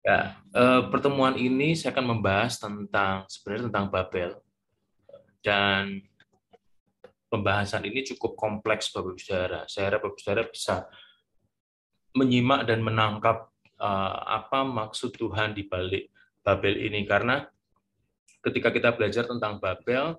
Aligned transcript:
Ya, 0.00 0.40
eh, 0.56 0.80
pertemuan 0.88 1.36
ini 1.36 1.76
saya 1.76 1.92
akan 1.92 2.16
membahas 2.16 2.56
tentang 2.56 3.28
sebenarnya 3.28 3.68
tentang 3.68 3.86
Babel 3.92 4.32
dan 5.44 6.00
pembahasan 7.28 7.84
ini 7.84 8.00
cukup 8.08 8.32
kompleks 8.32 8.88
Bapak 8.96 9.12
Ibu 9.12 9.20
Saudara. 9.20 9.60
Saya 9.68 9.92
harap 9.92 10.00
Bapak 10.00 10.16
Ibu 10.16 10.20
Saudara 10.24 10.44
bisa 10.48 10.76
menyimak 12.16 12.64
dan 12.64 12.80
menangkap 12.80 13.52
eh, 13.76 14.16
apa 14.24 14.64
maksud 14.64 15.20
Tuhan 15.20 15.52
di 15.52 15.68
balik 15.68 16.08
Babel 16.40 16.80
ini 16.80 17.04
karena 17.04 17.44
ketika 18.40 18.72
kita 18.72 18.96
belajar 18.96 19.28
tentang 19.28 19.60
Babel 19.60 20.16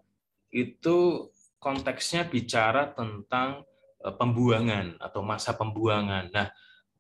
itu 0.54 1.26
konteksnya 1.58 2.30
bicara 2.30 2.94
tentang 2.94 3.66
eh, 4.06 4.14
pembuangan 4.14 5.02
atau 5.02 5.26
masa 5.26 5.58
pembuangan. 5.58 6.30
Nah, 6.30 6.54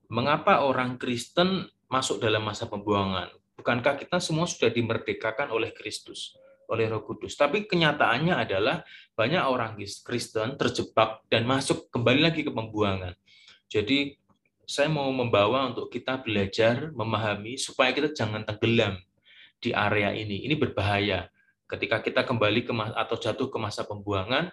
mengapa 0.09 0.65
orang 0.65 0.97
Kristen 0.97 1.69
masuk 1.91 2.23
dalam 2.23 2.39
masa 2.39 2.71
pembuangan. 2.71 3.27
Bukankah 3.59 3.99
kita 3.99 4.23
semua 4.23 4.47
sudah 4.47 4.71
dimerdekakan 4.71 5.51
oleh 5.51 5.75
Kristus, 5.75 6.39
oleh 6.71 6.87
Roh 6.87 7.03
Kudus? 7.03 7.35
Tapi 7.35 7.67
kenyataannya 7.67 8.31
adalah 8.31 8.87
banyak 9.13 9.43
orang 9.43 9.75
Kristen 9.77 10.55
terjebak 10.55 11.27
dan 11.27 11.43
masuk 11.43 11.91
kembali 11.91 12.31
lagi 12.31 12.47
ke 12.47 12.49
pembuangan. 12.55 13.11
Jadi 13.67 14.15
saya 14.63 14.87
mau 14.87 15.11
membawa 15.11 15.67
untuk 15.67 15.91
kita 15.91 16.23
belajar, 16.23 16.95
memahami 16.95 17.59
supaya 17.59 17.91
kita 17.91 18.15
jangan 18.15 18.47
tenggelam 18.47 18.95
di 19.59 19.75
area 19.75 20.15
ini. 20.15 20.47
Ini 20.47 20.55
berbahaya. 20.55 21.27
Ketika 21.67 21.99
kita 21.99 22.23
kembali 22.23 22.63
ke 22.63 22.71
atau 22.71 23.15
jatuh 23.19 23.51
ke 23.51 23.57
masa 23.59 23.83
pembuangan, 23.83 24.47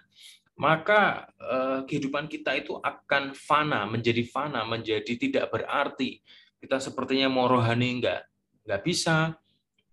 maka 0.59 1.31
eh, 1.39 1.79
kehidupan 1.87 2.27
kita 2.27 2.51
itu 2.59 2.75
akan 2.83 3.31
fana, 3.31 3.87
menjadi 3.87 4.27
fana, 4.27 4.67
menjadi 4.67 5.15
tidak 5.15 5.47
berarti, 5.55 6.19
kita 6.59 6.77
sepertinya 6.83 7.31
mau 7.31 7.47
rohani 7.47 7.99
enggak 7.99 8.27
enggak 8.67 8.81
bisa. 8.85 9.17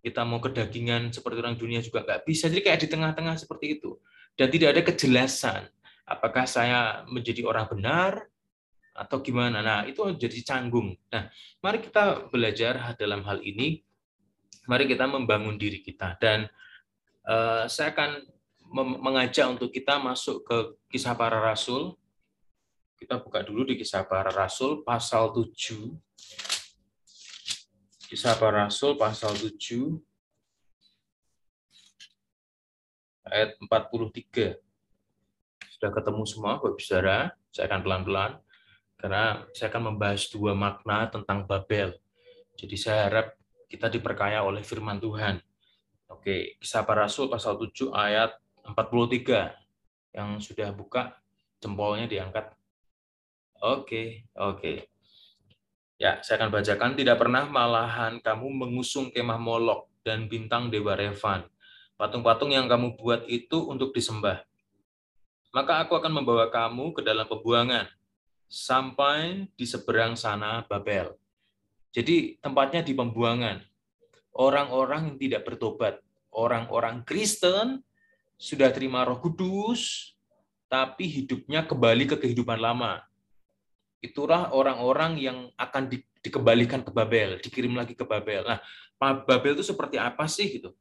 Kita 0.05 0.23
mau 0.23 0.39
kedagingan 0.39 1.11
seperti 1.11 1.43
orang 1.43 1.59
dunia 1.59 1.83
juga 1.83 2.07
enggak 2.07 2.23
bisa. 2.29 2.47
Jadi 2.47 2.63
kayak 2.63 2.79
di 2.85 2.89
tengah-tengah 2.91 3.35
seperti 3.41 3.81
itu. 3.81 3.99
Dan 4.37 4.53
tidak 4.53 4.69
ada 4.77 4.83
kejelasan 4.85 5.63
apakah 6.07 6.45
saya 6.47 7.03
menjadi 7.09 7.43
orang 7.49 7.67
benar 7.73 8.29
atau 8.93 9.19
gimana. 9.25 9.65
Nah 9.65 9.89
itu 9.89 10.05
jadi 10.15 10.39
canggung. 10.45 10.95
Nah 11.11 11.33
mari 11.65 11.83
kita 11.83 12.31
belajar 12.31 12.95
dalam 13.01 13.25
hal 13.25 13.43
ini. 13.43 13.83
Mari 14.67 14.91
kita 14.91 15.07
membangun 15.07 15.55
diri 15.57 15.79
kita. 15.79 16.19
Dan 16.19 16.51
uh, 17.27 17.71
saya 17.71 17.95
akan 17.95 18.19
mengajak 18.99 19.47
untuk 19.47 19.71
kita 19.71 19.99
masuk 20.03 20.43
ke 20.43 20.57
kisah 20.91 21.15
para 21.15 21.39
rasul. 21.39 21.95
Kita 22.99 23.23
buka 23.23 23.47
dulu 23.47 23.69
di 23.69 23.79
kisah 23.79 24.03
para 24.09 24.33
rasul 24.33 24.83
pasal 24.83 25.31
7 25.31 25.47
Kisah 28.07 28.39
para 28.39 28.71
Rasul 28.71 28.95
pasal 28.95 29.35
7 29.35 29.99
ayat 33.27 33.59
43. 33.59 34.63
Sudah 35.75 35.91
ketemu 35.91 36.23
semua 36.23 36.63
Bapak 36.63 36.79
Saudara? 36.79 37.35
Saya 37.51 37.67
akan 37.67 37.83
pelan-pelan 37.83 38.39
karena 39.03 39.43
saya 39.51 39.75
akan 39.75 39.91
membahas 39.91 40.23
dua 40.31 40.55
makna 40.55 41.11
tentang 41.11 41.51
Babel. 41.51 41.99
Jadi 42.55 42.79
saya 42.79 43.11
harap 43.11 43.35
kita 43.67 43.91
diperkaya 43.91 44.39
oleh 44.47 44.63
firman 44.63 45.03
Tuhan. 45.03 45.43
Oke, 46.07 46.63
Kisah 46.63 46.87
para 46.87 47.11
Rasul 47.11 47.27
pasal 47.27 47.59
7 47.59 47.91
ayat 47.91 48.39
43. 48.63 49.51
Yang 50.15 50.31
sudah 50.47 50.71
buka 50.71 51.19
jempolnya 51.59 52.07
diangkat. 52.07 52.55
Oke, 53.67 54.31
oke. 54.39 54.96
Ya, 55.97 56.21
saya 56.21 56.45
akan 56.45 56.53
bacakan. 56.53 56.93
Tidak 56.93 57.17
pernah 57.17 57.49
malahan 57.49 58.21
kamu 58.21 58.53
mengusung 58.53 59.09
kemah 59.09 59.41
Molok 59.41 59.89
dan 60.05 60.29
bintang 60.29 60.69
Dewa 60.69 60.93
Revan. 60.93 61.49
Patung-patung 61.97 62.53
yang 62.53 62.69
kamu 62.69 63.01
buat 63.01 63.25
itu 63.25 63.65
untuk 63.73 63.97
disembah. 63.97 64.45
Maka 65.57 65.81
aku 65.81 65.97
akan 65.97 66.21
membawa 66.21 66.53
kamu 66.53 66.93
ke 66.93 67.01
dalam 67.01 67.25
pembuangan, 67.25 67.89
sampai 68.45 69.49
di 69.57 69.65
seberang 69.65 70.13
sana 70.13 70.61
Babel. 70.69 71.17
Jadi 71.97 72.37
tempatnya 72.45 72.85
di 72.85 72.93
pembuangan. 72.93 73.65
Orang-orang 74.37 75.09
yang 75.09 75.17
tidak 75.17 75.49
bertobat, 75.49 76.05
orang-orang 76.29 77.01
Kristen 77.09 77.81
sudah 78.37 78.69
terima 78.69 79.01
roh 79.09 79.17
kudus, 79.17 80.13
tapi 80.69 81.09
hidupnya 81.09 81.65
kembali 81.65 82.05
ke 82.05 82.21
kehidupan 82.21 82.61
lama 82.61 83.01
itulah 84.01 84.53
orang-orang 84.53 85.19
yang 85.19 85.39
akan 85.57 85.89
di, 85.89 86.03
dikembalikan 86.21 86.83
ke 86.85 86.91
Babel, 86.93 87.39
dikirim 87.41 87.73
lagi 87.75 87.97
ke 87.97 88.05
Babel. 88.05 88.45
Nah, 88.45 88.59
Babel 88.99 89.57
itu 89.57 89.65
seperti 89.65 89.97
apa 89.97 90.27
sih 90.27 90.61
gitu? 90.61 90.75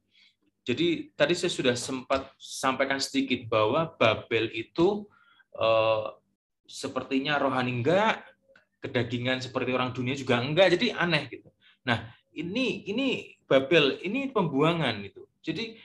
Jadi 0.65 1.13
tadi 1.13 1.37
saya 1.37 1.53
sudah 1.53 1.75
sempat 1.77 2.33
sampaikan 2.41 2.97
sedikit 2.97 3.45
bahwa 3.45 3.93
Babel 3.95 4.49
itu 4.49 5.05
eh, 5.53 6.05
sepertinya 6.65 7.37
rohani 7.37 7.81
enggak, 7.81 8.25
kedagingan 8.81 9.41
seperti 9.41 9.69
orang 9.73 9.93
dunia 9.93 10.17
juga 10.17 10.41
enggak, 10.41 10.73
jadi 10.73 10.97
aneh 10.97 11.29
gitu. 11.29 11.49
Nah, 11.85 12.09
ini 12.33 12.89
ini 12.89 13.37
Babel, 13.45 14.01
ini 14.01 14.33
pembuangan 14.33 15.05
gitu. 15.05 15.29
Jadi 15.45 15.77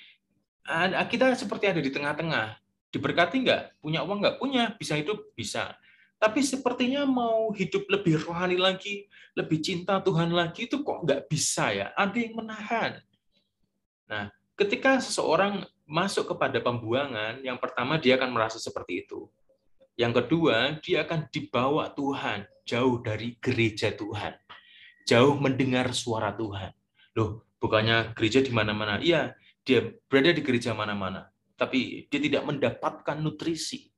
kita 1.12 1.36
seperti 1.36 1.68
ada 1.68 1.80
di 1.84 1.92
tengah-tengah. 1.92 2.56
Diberkati 2.90 3.36
enggak? 3.44 3.76
Punya 3.78 4.00
uang 4.02 4.18
enggak? 4.24 4.36
Punya. 4.40 4.62
Bisa 4.80 4.96
hidup? 4.96 5.30
Bisa 5.36 5.76
tapi 6.20 6.44
sepertinya 6.44 7.08
mau 7.08 7.48
hidup 7.56 7.88
lebih 7.88 8.20
rohani 8.20 8.60
lagi, 8.60 9.08
lebih 9.32 9.64
cinta 9.64 10.04
Tuhan 10.04 10.28
lagi, 10.28 10.68
itu 10.68 10.84
kok 10.84 11.00
nggak 11.08 11.32
bisa 11.32 11.72
ya? 11.72 11.96
Ada 11.96 12.16
yang 12.20 12.36
menahan. 12.36 13.00
Nah, 14.04 14.28
ketika 14.52 15.00
seseorang 15.00 15.64
masuk 15.88 16.36
kepada 16.36 16.60
pembuangan, 16.60 17.40
yang 17.40 17.56
pertama 17.56 17.96
dia 17.96 18.20
akan 18.20 18.36
merasa 18.36 18.60
seperti 18.60 19.08
itu. 19.08 19.32
Yang 19.96 20.22
kedua, 20.24 20.76
dia 20.84 21.08
akan 21.08 21.32
dibawa 21.32 21.88
Tuhan 21.96 22.44
jauh 22.68 23.00
dari 23.00 23.40
gereja 23.40 23.88
Tuhan. 23.88 24.36
Jauh 25.08 25.40
mendengar 25.40 25.88
suara 25.96 26.36
Tuhan. 26.36 26.76
Loh, 27.16 27.48
bukannya 27.56 28.12
gereja 28.12 28.44
di 28.44 28.52
mana-mana. 28.52 29.00
Iya, 29.00 29.32
dia 29.64 29.88
berada 30.06 30.36
di 30.36 30.44
gereja 30.44 30.76
mana-mana. 30.76 31.32
Tapi 31.56 32.08
dia 32.12 32.20
tidak 32.20 32.44
mendapatkan 32.44 33.16
nutrisi 33.20 33.89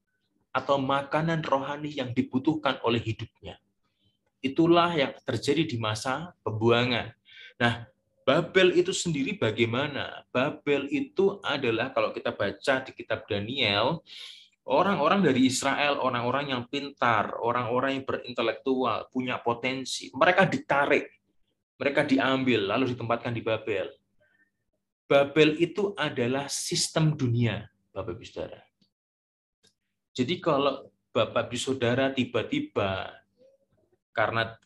atau 0.52 0.76
makanan 0.76 1.40
rohani 1.40 1.96
yang 1.96 2.12
dibutuhkan 2.12 2.76
oleh 2.84 3.00
hidupnya. 3.00 3.56
Itulah 4.44 4.92
yang 4.92 5.16
terjadi 5.24 5.64
di 5.64 5.80
masa 5.80 6.36
pembuangan. 6.44 7.10
Nah, 7.56 7.88
Babel 8.22 8.78
itu 8.78 8.94
sendiri 8.94 9.34
bagaimana? 9.34 10.22
Babel 10.30 10.86
itu 10.92 11.42
adalah 11.42 11.90
kalau 11.90 12.14
kita 12.14 12.30
baca 12.30 12.74
di 12.86 12.90
kitab 12.94 13.26
Daniel, 13.26 13.98
orang-orang 14.62 15.26
dari 15.26 15.50
Israel, 15.50 15.98
orang-orang 15.98 16.54
yang 16.54 16.62
pintar, 16.70 17.34
orang-orang 17.42 17.98
yang 17.98 18.04
berintelektual, 18.06 19.10
punya 19.10 19.42
potensi, 19.42 20.10
mereka 20.14 20.46
ditarik, 20.46 21.10
mereka 21.82 22.06
diambil 22.06 22.70
lalu 22.70 22.94
ditempatkan 22.94 23.34
di 23.34 23.42
Babel. 23.42 23.90
Babel 25.10 25.58
itu 25.58 25.90
adalah 25.98 26.46
sistem 26.46 27.18
dunia, 27.18 27.66
Bapak 27.90 28.16
Ibu 28.16 28.22
Saudara. 28.22 28.71
Jadi 30.12 30.44
kalau 30.44 30.92
Bapak 31.12 31.48
Ibu 31.48 31.56
Saudara 31.56 32.12
tiba-tiba 32.12 33.12
karena 34.12 34.56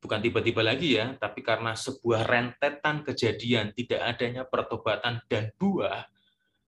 bukan 0.00 0.20
tiba-tiba 0.20 0.60
lagi 0.60 0.96
ya, 1.00 1.16
tapi 1.16 1.40
karena 1.40 1.76
sebuah 1.76 2.24
rentetan 2.24 3.04
kejadian 3.04 3.72
tidak 3.72 4.00
adanya 4.04 4.44
pertobatan 4.44 5.20
dan 5.28 5.52
buah 5.56 6.08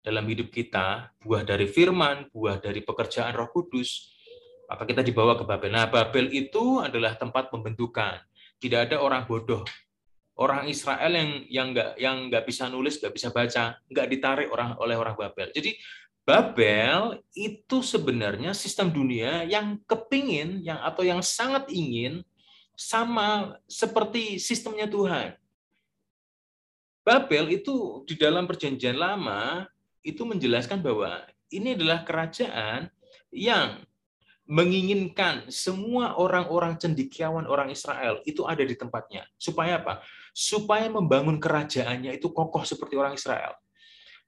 dalam 0.00 0.24
hidup 0.24 0.48
kita, 0.48 1.12
buah 1.20 1.44
dari 1.44 1.68
firman, 1.68 2.32
buah 2.32 2.56
dari 2.56 2.80
pekerjaan 2.80 3.36
Roh 3.36 3.52
Kudus, 3.52 4.12
maka 4.68 4.84
kita 4.84 5.04
dibawa 5.04 5.36
ke 5.36 5.44
Babel. 5.44 5.72
Nah, 5.72 5.88
Babel 5.88 6.32
itu 6.32 6.80
adalah 6.80 7.16
tempat 7.16 7.52
pembentukan. 7.52 8.20
Tidak 8.56 8.88
ada 8.88 8.96
orang 9.00 9.24
bodoh. 9.28 9.64
Orang 10.38 10.70
Israel 10.70 11.10
yang 11.12 11.30
yang 11.50 11.66
nggak 11.74 11.90
yang 11.98 12.16
nggak 12.30 12.44
bisa 12.46 12.70
nulis, 12.70 12.96
nggak 12.96 13.12
bisa 13.12 13.28
baca, 13.34 13.76
nggak 13.90 14.06
ditarik 14.06 14.48
orang 14.48 14.76
oleh 14.78 14.94
orang 14.94 15.18
Babel. 15.18 15.50
Jadi 15.50 15.74
Babel 16.28 17.24
itu 17.32 17.80
sebenarnya 17.80 18.52
sistem 18.52 18.92
dunia 18.92 19.48
yang 19.48 19.80
kepingin 19.88 20.60
yang 20.60 20.76
atau 20.84 21.00
yang 21.00 21.24
sangat 21.24 21.64
ingin 21.72 22.20
sama 22.76 23.56
seperti 23.64 24.36
sistemnya 24.36 24.84
Tuhan. 24.84 25.40
Babel 27.00 27.48
itu 27.56 28.04
di 28.04 28.12
dalam 28.20 28.44
perjanjian 28.44 29.00
lama 29.00 29.64
itu 30.04 30.20
menjelaskan 30.28 30.84
bahwa 30.84 31.24
ini 31.48 31.72
adalah 31.72 32.04
kerajaan 32.04 32.92
yang 33.32 33.80
menginginkan 34.44 35.48
semua 35.48 36.12
orang-orang 36.20 36.76
cendikiawan 36.76 37.48
orang 37.48 37.72
Israel 37.72 38.20
itu 38.28 38.44
ada 38.44 38.60
di 38.68 38.76
tempatnya. 38.76 39.24
Supaya 39.40 39.80
apa? 39.80 40.04
Supaya 40.36 40.92
membangun 40.92 41.40
kerajaannya 41.40 42.20
itu 42.20 42.28
kokoh 42.28 42.68
seperti 42.68 43.00
orang 43.00 43.16
Israel. 43.16 43.56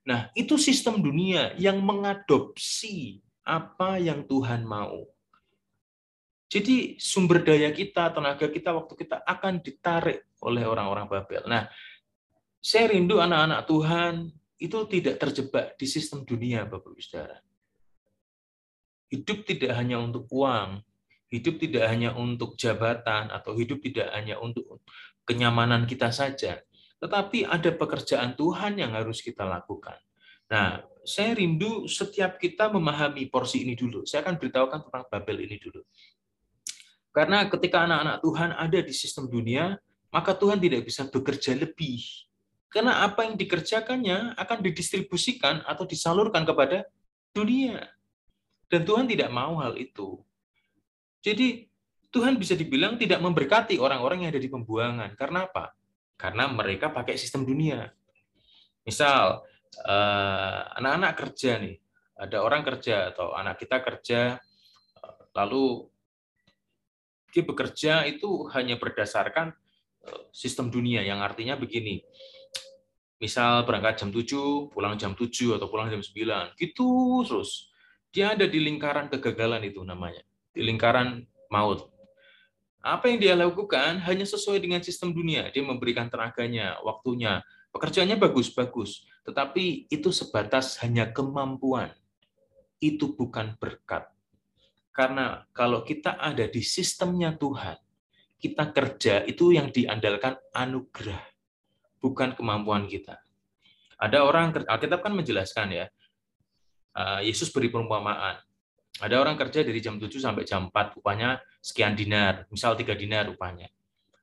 Nah, 0.01 0.33
itu 0.33 0.57
sistem 0.57 0.97
dunia 0.97 1.53
yang 1.61 1.77
mengadopsi 1.81 3.21
apa 3.45 4.01
yang 4.01 4.25
Tuhan 4.25 4.65
mau. 4.65 5.05
Jadi 6.51 6.99
sumber 6.99 7.45
daya 7.47 7.71
kita, 7.71 8.11
tenaga 8.11 8.49
kita, 8.51 8.75
waktu 8.75 8.93
kita 8.97 9.23
akan 9.23 9.63
ditarik 9.63 10.27
oleh 10.43 10.67
orang-orang 10.67 11.07
Babel. 11.07 11.47
Nah, 11.47 11.69
saya 12.59 12.91
rindu 12.91 13.23
anak-anak 13.23 13.61
Tuhan 13.69 14.13
itu 14.59 14.77
tidak 14.91 15.15
terjebak 15.17 15.65
di 15.79 15.87
sistem 15.87 16.27
dunia, 16.27 16.67
Bapak 16.67 16.91
Ibu 16.91 17.01
Saudara. 17.01 17.39
Hidup 19.09 19.47
tidak 19.47 19.71
hanya 19.79 19.97
untuk 20.03 20.27
uang, 20.27 20.83
hidup 21.31 21.55
tidak 21.57 21.87
hanya 21.87 22.13
untuk 22.19 22.59
jabatan, 22.59 23.31
atau 23.31 23.55
hidup 23.55 23.79
tidak 23.81 24.11
hanya 24.11 24.37
untuk 24.37 24.83
kenyamanan 25.23 25.87
kita 25.87 26.11
saja, 26.11 26.59
tetapi 27.01 27.49
ada 27.49 27.73
pekerjaan 27.73 28.37
Tuhan 28.37 28.77
yang 28.77 28.93
harus 28.93 29.25
kita 29.25 29.41
lakukan. 29.41 29.97
Nah, 30.53 30.85
saya 31.01 31.33
rindu 31.33 31.89
setiap 31.89 32.37
kita 32.37 32.69
memahami 32.69 33.25
porsi 33.25 33.65
ini 33.65 33.73
dulu. 33.73 34.05
Saya 34.05 34.21
akan 34.21 34.37
beritahukan 34.37 34.79
tentang 34.85 35.03
Babel 35.09 35.49
ini 35.49 35.57
dulu. 35.57 35.81
Karena 37.09 37.49
ketika 37.49 37.89
anak-anak 37.89 38.17
Tuhan 38.21 38.49
ada 38.53 38.79
di 38.79 38.93
sistem 38.93 39.25
dunia, 39.25 39.81
maka 40.13 40.37
Tuhan 40.37 40.61
tidak 40.61 40.85
bisa 40.85 41.09
bekerja 41.09 41.57
lebih. 41.57 42.05
Karena 42.71 43.03
apa 43.03 43.27
yang 43.27 43.35
dikerjakannya 43.35 44.37
akan 44.37 44.59
didistribusikan 44.63 45.65
atau 45.65 45.83
disalurkan 45.83 46.45
kepada 46.45 46.87
dunia. 47.33 47.83
Dan 48.71 48.87
Tuhan 48.87 49.09
tidak 49.09 49.27
mau 49.33 49.59
hal 49.59 49.75
itu. 49.75 50.21
Jadi 51.19 51.67
Tuhan 52.13 52.39
bisa 52.39 52.55
dibilang 52.55 52.95
tidak 52.95 53.19
memberkati 53.19 53.75
orang-orang 53.75 54.23
yang 54.23 54.31
ada 54.31 54.39
di 54.39 54.47
pembuangan. 54.47 55.11
Karena 55.19 55.49
apa? 55.49 55.75
Karena 56.21 56.45
mereka 56.45 56.93
pakai 56.93 57.17
sistem 57.17 57.49
dunia. 57.49 57.89
Misal, 58.85 59.41
eh, 59.73 60.61
anak-anak 60.77 61.13
kerja 61.17 61.57
nih, 61.57 61.81
ada 62.21 62.37
orang 62.45 62.61
kerja 62.61 63.09
atau 63.09 63.33
anak 63.33 63.57
kita 63.57 63.81
kerja, 63.81 64.37
lalu 65.33 65.89
dia 67.33 67.43
bekerja 67.47 67.93
itu 68.05 68.45
hanya 68.53 68.77
berdasarkan 68.77 69.49
eh, 70.05 70.21
sistem 70.29 70.69
dunia 70.69 71.01
yang 71.01 71.25
artinya 71.25 71.57
begini. 71.57 72.05
Misal 73.21 73.65
berangkat 73.69 74.01
jam 74.01 74.09
7, 74.09 74.73
pulang 74.73 74.97
jam 74.97 75.13
7 75.13 75.57
atau 75.57 75.69
pulang 75.69 75.93
jam 75.93 76.01
9. 76.01 76.57
Gitu 76.57 76.89
terus. 77.25 77.69
Dia 78.09 78.33
ada 78.33 78.49
di 78.49 78.57
lingkaran 78.57 79.13
kegagalan 79.13 79.61
itu 79.61 79.85
namanya. 79.85 80.25
Di 80.49 80.65
lingkaran 80.65 81.21
maut. 81.53 81.90
Apa 82.81 83.13
yang 83.13 83.17
dia 83.21 83.33
lakukan 83.37 84.01
hanya 84.03 84.25
sesuai 84.25 84.57
dengan 84.57 84.81
sistem 84.81 85.13
dunia. 85.13 85.53
Dia 85.53 85.61
memberikan 85.61 86.09
tenaganya, 86.09 86.81
waktunya. 86.81 87.45
Pekerjaannya 87.71 88.17
bagus-bagus. 88.17 89.05
Tetapi 89.23 89.87
itu 89.87 90.09
sebatas 90.09 90.81
hanya 90.81 91.13
kemampuan. 91.13 91.93
Itu 92.81 93.13
bukan 93.13 93.55
berkat 93.61 94.11
karena 94.91 95.47
kalau 95.55 95.87
kita 95.87 96.19
ada 96.19 96.45
di 96.51 96.59
sistemnya 96.59 97.31
Tuhan, 97.39 97.79
kita 98.37 98.75
kerja 98.75 99.23
itu 99.23 99.55
yang 99.55 99.71
diandalkan 99.71 100.35
anugerah, 100.51 101.23
bukan 102.03 102.35
kemampuan 102.35 102.91
kita. 102.91 103.23
Ada 103.95 104.27
orang, 104.27 104.51
Alkitab 104.67 104.99
kan 104.99 105.15
menjelaskan 105.15 105.67
ya, 105.71 105.85
eh, 106.99 107.21
Yesus 107.23 107.47
beri 107.55 107.71
perumpamaan. 107.71 108.43
Ada 108.99 109.15
orang 109.21 109.39
kerja 109.39 109.63
dari 109.63 109.79
jam 109.79 109.95
7 109.95 110.11
sampai 110.19 110.43
jam 110.43 110.67
4, 110.67 110.99
upahnya 110.99 111.39
sekian 111.63 111.95
dinar, 111.95 112.43
misal 112.51 112.75
3 112.75 112.91
dinar 112.97 113.31
upahnya. 113.31 113.71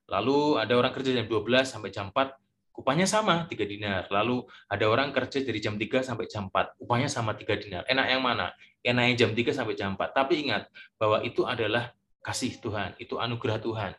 Lalu 0.05 0.61
ada 0.61 0.73
orang 0.77 0.93
kerja 0.93 1.15
jam 1.17 1.25
12 1.25 1.65
sampai 1.65 1.89
jam 1.89 2.13
4, 2.13 2.37
upahnya 2.77 3.09
sama 3.09 3.49
3 3.49 3.65
dinar. 3.65 4.05
Lalu 4.13 4.45
ada 4.69 4.85
orang 4.85 5.09
kerja 5.09 5.41
dari 5.41 5.57
jam 5.57 5.75
3 5.75 6.05
sampai 6.05 6.29
jam 6.29 6.47
4, 6.53 6.77
upahnya 6.77 7.09
sama 7.09 7.33
3 7.33 7.57
dinar. 7.57 7.83
Enak 7.89 8.05
yang 8.07 8.21
mana? 8.21 8.53
yang 8.83 8.95
naik 8.95 9.15
jam 9.19 9.31
3 9.35 9.51
sampai 9.51 9.75
jam 9.75 9.95
4. 9.95 10.15
Tapi 10.15 10.33
ingat 10.47 10.71
bahwa 10.95 11.19
itu 11.23 11.43
adalah 11.43 11.91
kasih 12.23 12.59
Tuhan, 12.59 12.95
itu 12.99 13.19
anugerah 13.19 13.59
Tuhan. 13.59 13.91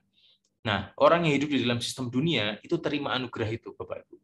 Nah, 0.61 0.93
orang 1.00 1.25
yang 1.25 1.40
hidup 1.40 1.50
di 1.56 1.64
dalam 1.64 1.81
sistem 1.81 2.12
dunia 2.12 2.61
itu 2.61 2.76
terima 2.76 3.16
anugerah 3.16 3.49
itu, 3.49 3.73
Bapak 3.73 4.05
Ibu. 4.05 4.16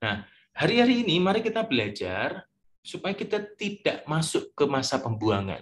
Nah, 0.00 0.24
hari-hari 0.56 1.04
ini 1.04 1.20
mari 1.20 1.44
kita 1.44 1.64
belajar 1.64 2.44
supaya 2.84 3.12
kita 3.16 3.40
tidak 3.56 4.04
masuk 4.04 4.52
ke 4.52 4.64
masa 4.68 5.00
pembuangan 5.00 5.60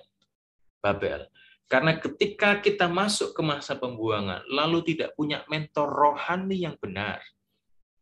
Babel. 0.82 1.30
Karena 1.70 1.96
ketika 1.96 2.60
kita 2.60 2.90
masuk 2.90 3.32
ke 3.32 3.40
masa 3.40 3.78
pembuangan, 3.78 4.44
lalu 4.50 4.84
tidak 4.92 5.16
punya 5.16 5.40
mentor 5.48 5.88
rohani 5.88 6.68
yang 6.68 6.76
benar, 6.76 7.22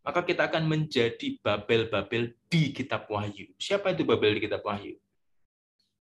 maka 0.03 0.27
kita 0.27 0.51
akan 0.51 0.67
menjadi 0.67 1.39
Babel-Babel 1.39 2.35
di 2.51 2.75
kitab 2.75 3.07
Wahyu. 3.07 3.53
Siapa 3.61 3.95
itu 3.95 4.03
Babel 4.03 4.41
di 4.41 4.49
kitab 4.49 4.67
Wahyu? 4.67 4.99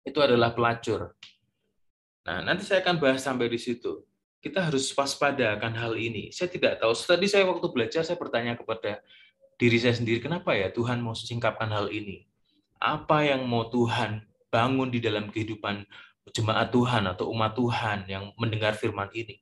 itu 0.08 0.20
adalah 0.24 0.56
pelacur. 0.56 1.12
Nah, 2.24 2.40
nanti 2.40 2.64
saya 2.64 2.80
akan 2.80 2.96
bahas 3.04 3.20
sampai 3.20 3.52
di 3.52 3.60
situ. 3.60 4.08
Kita 4.40 4.64
harus 4.64 4.88
waspada 4.96 5.60
akan 5.60 5.76
hal 5.76 5.94
ini. 6.00 6.32
Saya 6.32 6.48
tidak 6.48 6.80
tahu. 6.80 6.96
Tadi 6.96 7.28
saya 7.28 7.44
waktu 7.44 7.68
belajar, 7.68 8.08
saya 8.08 8.16
bertanya 8.16 8.56
kepada 8.56 9.04
diri 9.60 9.76
saya 9.76 9.96
sendiri, 10.00 10.24
kenapa 10.24 10.56
ya 10.56 10.72
Tuhan 10.72 11.04
mau 11.04 11.12
singkapkan 11.12 11.68
hal 11.68 11.92
ini? 11.92 12.24
Apa 12.80 13.28
yang 13.28 13.44
mau 13.44 13.68
Tuhan 13.68 14.24
bangun 14.48 14.88
di 14.88 15.04
dalam 15.04 15.28
kehidupan 15.28 15.84
jemaat 16.34 16.72
Tuhan 16.74 17.04
atau 17.08 17.32
umat 17.32 17.54
Tuhan 17.56 18.08
yang 18.10 18.32
mendengar 18.40 18.74
firman 18.76 19.08
ini? 19.14 19.40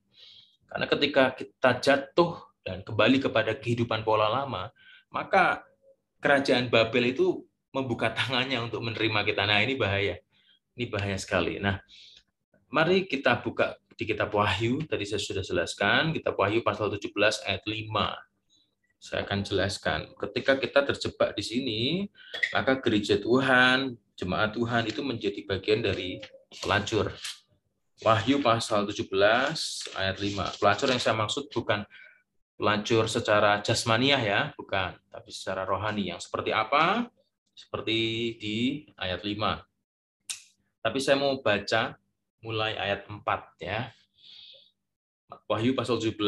Karena 0.65 0.85
ketika 0.91 1.23
kita 1.37 1.71
jatuh 1.79 2.41
dan 2.65 2.81
kembali 2.81 3.21
kepada 3.21 3.55
kehidupan 3.55 4.01
pola 4.01 4.27
lama, 4.27 4.73
maka 5.13 5.63
kerajaan 6.19 6.67
Babel 6.67 7.13
itu 7.13 7.45
membuka 7.71 8.11
tangannya 8.11 8.59
untuk 8.59 8.81
menerima 8.81 9.23
kita. 9.23 9.45
Nah, 9.45 9.61
ini 9.61 9.77
bahaya. 9.77 10.19
Ini 10.75 10.91
bahaya 10.91 11.15
sekali. 11.15 11.61
Nah, 11.61 11.79
mari 12.67 13.07
kita 13.07 13.39
buka 13.39 13.79
di 13.95 14.03
kitab 14.03 14.33
Wahyu, 14.35 14.83
tadi 14.83 15.07
saya 15.07 15.23
sudah 15.23 15.43
jelaskan, 15.43 16.11
kitab 16.11 16.35
Wahyu 16.35 16.59
pasal 16.59 16.91
17 16.91 17.15
ayat 17.47 17.63
5. 17.63 18.11
Saya 18.99 19.23
akan 19.23 19.39
jelaskan. 19.45 19.99
Ketika 20.17 20.59
kita 20.59 20.83
terjebak 20.83 21.37
di 21.37 21.43
sini, 21.45 21.81
maka 22.51 22.75
gereja 22.81 23.15
Tuhan, 23.15 23.95
jemaat 24.19 24.55
Tuhan 24.55 24.83
itu 24.89 24.99
menjadi 25.05 25.45
bagian 25.47 25.85
dari 25.85 26.19
pelacur. 26.61 27.13
Wahyu 28.03 28.43
pasal 28.43 28.83
17 28.85 29.07
ayat 29.95 30.17
5. 30.19 30.59
Pelacur 30.59 30.87
yang 30.91 30.99
saya 30.99 31.15
maksud 31.15 31.47
bukan 31.47 31.87
pelacur 32.59 33.07
secara 33.07 33.63
jasmaniah 33.63 34.19
ya, 34.19 34.41
bukan, 34.59 34.95
tapi 35.07 35.31
secara 35.31 35.63
rohani. 35.63 36.11
Yang 36.11 36.27
seperti 36.27 36.51
apa? 36.51 37.07
Seperti 37.55 37.97
di 38.35 38.57
ayat 38.99 39.23
5. 39.23 39.63
Tapi 40.83 40.99
saya 40.99 41.17
mau 41.17 41.39
baca 41.39 41.95
mulai 42.43 42.75
ayat 42.77 43.07
4 43.07 43.23
ya. 43.63 43.89
Wahyu 45.49 45.73
pasal 45.73 45.97
17 45.97 46.19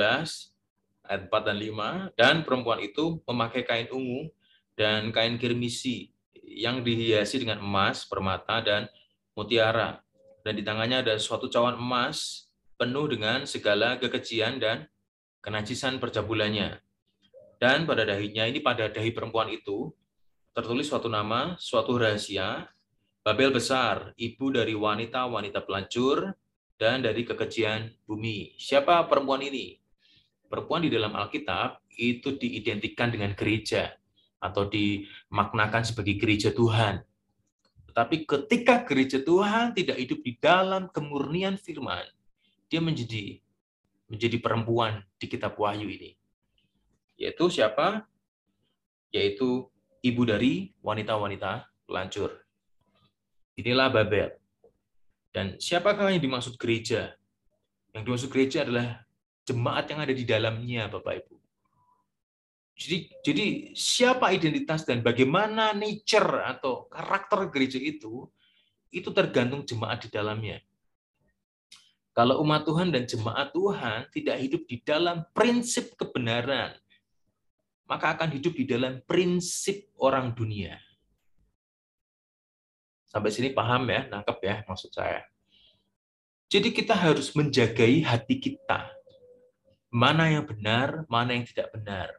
ayat 1.06 1.22
4 1.30 1.48
dan 1.52 1.58
5 1.60 2.18
dan 2.18 2.36
perempuan 2.48 2.80
itu 2.81 3.20
memakai 3.27 3.68
kain 3.68 3.89
ungu 3.94 4.32
dan 4.74 5.12
kain 5.12 5.36
kirmisi 5.38 6.15
yang 6.48 6.80
dihiasi 6.82 7.44
dengan 7.44 7.60
emas, 7.60 8.08
permata 8.08 8.63
dan 8.63 8.88
mutiara 9.36 10.01
dan 10.48 10.56
di 10.56 10.63
tangannya 10.63 11.04
ada 11.04 11.20
suatu 11.20 11.51
cawan 11.51 11.75
emas 11.75 12.48
penuh 12.80 13.12
dengan 13.12 13.44
segala 13.44 14.00
kekejian 14.00 14.63
dan 14.63 14.88
kenajisan 15.44 16.00
percabulannya. 16.00 16.80
Dan 17.60 17.84
pada 17.84 18.08
dahinya 18.08 18.48
ini 18.48 18.63
pada 18.63 18.88
dahi 18.88 19.12
perempuan 19.12 19.51
itu 19.51 19.92
tertulis 20.56 20.88
suatu 20.88 21.12
nama, 21.12 21.60
suatu 21.60 22.00
rahasia 22.00 22.72
Babel 23.27 23.51
besar, 23.51 24.16
ibu 24.16 24.56
dari 24.56 24.72
wanita-wanita 24.72 25.68
pelacur, 25.68 26.32
dan 26.80 27.04
dari 27.04 27.27
kekejian 27.27 27.92
bumi. 28.08 28.56
Siapa 28.56 29.04
perempuan 29.04 29.44
ini? 29.44 29.75
Perempuan 30.48 30.88
di 30.88 30.88
dalam 30.88 31.12
Alkitab 31.12 31.84
itu 32.00 32.39
diidentikan 32.39 33.12
dengan 33.12 33.36
gereja 33.36 33.92
atau 34.39 34.72
dimaknakan 34.72 35.84
sebagai 35.84 36.16
gereja 36.16 36.56
Tuhan. 36.56 37.04
Tetapi 37.98 38.30
ketika 38.30 38.86
gereja 38.86 39.18
Tuhan 39.18 39.74
tidak 39.74 39.98
hidup 39.98 40.22
di 40.22 40.38
dalam 40.38 40.86
kemurnian 40.94 41.58
firman, 41.58 42.06
dia 42.70 42.77
menjadi 42.77 43.42
menjadi 44.06 44.38
perempuan 44.38 45.01
di 45.18 45.25
kitab 45.25 45.58
Wahyu 45.58 45.89
ini. 45.89 46.13
Yaitu 47.18 47.50
siapa? 47.50 48.06
Yaitu 49.10 49.66
ibu 50.06 50.22
dari 50.30 50.77
wanita-wanita 50.86 51.66
pelacur. 51.89 52.38
Inilah 53.58 53.89
Babel. 53.89 54.38
Dan 55.34 55.58
siapakah 55.58 56.13
yang 56.13 56.22
dimaksud 56.22 56.54
gereja? 56.62 57.18
Yang 57.98 58.04
dimaksud 58.06 58.30
gereja 58.30 58.62
adalah 58.62 59.10
jemaat 59.42 59.89
yang 59.89 60.06
ada 60.06 60.13
di 60.13 60.22
dalamnya, 60.22 60.86
Bapak 60.86 61.25
Ibu. 61.25 61.37
Jadi, 62.77 62.98
jadi 63.25 63.46
siapa 63.74 64.29
identitas 64.29 64.86
dan 64.86 65.01
bagaimana 65.01 65.74
nature 65.74 66.46
atau 66.46 66.86
karakter 66.93 67.50
gereja 67.50 67.81
itu, 67.81 68.29
itu 68.93 69.10
tergantung 69.10 69.65
jemaat 69.65 70.05
di 70.05 70.10
dalamnya. 70.13 70.62
Kalau 72.13 72.41
umat 72.46 72.65
Tuhan 72.65 72.93
dan 72.93 73.10
jemaat 73.10 73.50
Tuhan 73.50 74.10
tidak 74.13 74.38
hidup 74.41 74.62
di 74.69 74.77
dalam 74.86 75.25
prinsip 75.34 75.98
kebenaran, 75.98 76.77
maka 77.89 78.13
akan 78.13 78.38
hidup 78.38 78.53
di 78.53 78.65
dalam 78.69 79.01
prinsip 79.10 79.89
orang 79.98 80.34
dunia. 80.38 80.77
Sampai 83.10 83.34
sini 83.34 83.53
paham 83.53 83.89
ya, 83.89 84.05
nangkep 84.05 84.38
ya 84.43 84.55
maksud 84.69 84.93
saya. 84.93 85.25
Jadi 86.48 86.72
kita 86.72 86.93
harus 86.93 87.34
menjagai 87.34 88.05
hati 88.05 88.38
kita. 88.38 88.93
Mana 89.89 90.29
yang 90.29 90.46
benar, 90.46 91.10
mana 91.10 91.34
yang 91.34 91.48
tidak 91.48 91.74
benar. 91.74 92.13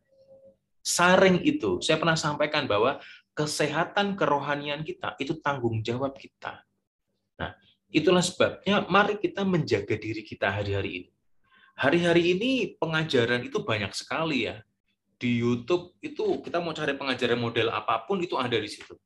Saring 0.89 1.45
itu, 1.45 1.85
saya 1.85 2.01
pernah 2.01 2.17
sampaikan 2.17 2.65
bahwa 2.65 2.97
kesehatan 3.37 4.17
kerohanian 4.17 4.81
kita 4.81 5.21
itu 5.21 5.37
tanggung 5.45 5.85
jawab 5.85 6.17
kita. 6.17 6.65
Nah, 7.37 7.53
itulah 7.93 8.25
sebabnya 8.25 8.89
mari 8.89 9.21
kita 9.21 9.45
menjaga 9.45 10.01
diri 10.01 10.25
kita 10.25 10.49
hari-hari 10.49 11.05
ini. 11.05 11.11
Hari-hari 11.77 12.23
ini 12.35 12.51
pengajaran 12.81 13.45
itu 13.45 13.61
banyak 13.61 13.93
sekali 13.93 14.49
ya. 14.49 14.65
Di 15.21 15.45
YouTube 15.45 15.93
itu 16.01 16.41
kita 16.41 16.59
mau 16.65 16.73
cari 16.73 16.97
pengajaran 16.97 17.37
model 17.37 17.69
apa 17.69 18.09
pun 18.09 18.25
itu 18.25 18.41
ada 18.41 18.57
di 18.57 18.67
situ. 18.67 18.97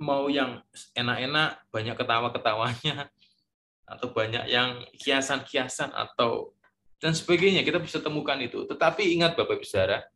Mau 0.00 0.32
yang 0.32 0.64
enak-enak, 0.96 1.68
banyak 1.70 1.94
ketawa-ketawanya, 1.94 3.06
atau 3.86 4.08
banyak 4.10 4.48
yang 4.48 4.82
kiasan-kiasan 4.96 5.92
atau 5.92 6.56
dan 7.02 7.12
sebagainya 7.18 7.66
kita 7.66 7.82
bisa 7.82 7.98
temukan 7.98 8.38
itu. 8.38 8.62
Tetapi 8.62 9.02
ingat 9.18 9.34
Bapak 9.34 9.58
Ibu 9.58 9.66
Saudara, 9.66 10.06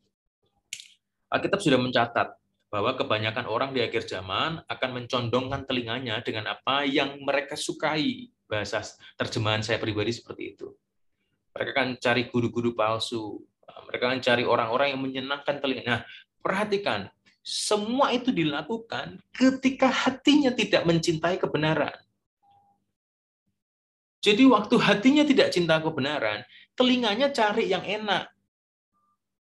Alkitab 1.26 1.58
sudah 1.58 1.78
mencatat 1.80 2.38
bahwa 2.70 2.94
kebanyakan 2.98 3.46
orang 3.46 3.70
di 3.74 3.82
akhir 3.82 4.06
zaman 4.06 4.62
akan 4.66 4.90
mencondongkan 5.02 5.66
telinganya 5.66 6.22
dengan 6.22 6.54
apa 6.54 6.86
yang 6.86 7.18
mereka 7.22 7.54
sukai. 7.58 8.30
Bahasa 8.46 8.86
terjemahan 9.18 9.58
saya 9.66 9.82
pribadi 9.82 10.14
seperti 10.14 10.54
itu. 10.54 10.70
Mereka 11.50 11.70
akan 11.74 11.90
cari 11.98 12.30
guru-guru 12.30 12.78
palsu. 12.78 13.42
Mereka 13.90 14.02
akan 14.06 14.20
cari 14.22 14.44
orang-orang 14.46 14.94
yang 14.94 15.02
menyenangkan 15.02 15.58
telinga. 15.58 15.82
Nah, 15.82 16.00
perhatikan, 16.38 17.10
semua 17.42 18.14
itu 18.14 18.30
dilakukan 18.30 19.18
ketika 19.34 19.90
hatinya 19.90 20.54
tidak 20.54 20.86
mencintai 20.86 21.38
kebenaran. 21.42 21.94
Jadi 24.22 24.42
waktu 24.46 24.74
hatinya 24.82 25.22
tidak 25.22 25.54
cinta 25.54 25.78
kebenaran, 25.78 26.42
telinganya 26.74 27.30
cari 27.30 27.70
yang 27.70 27.86
enak. 27.86 28.26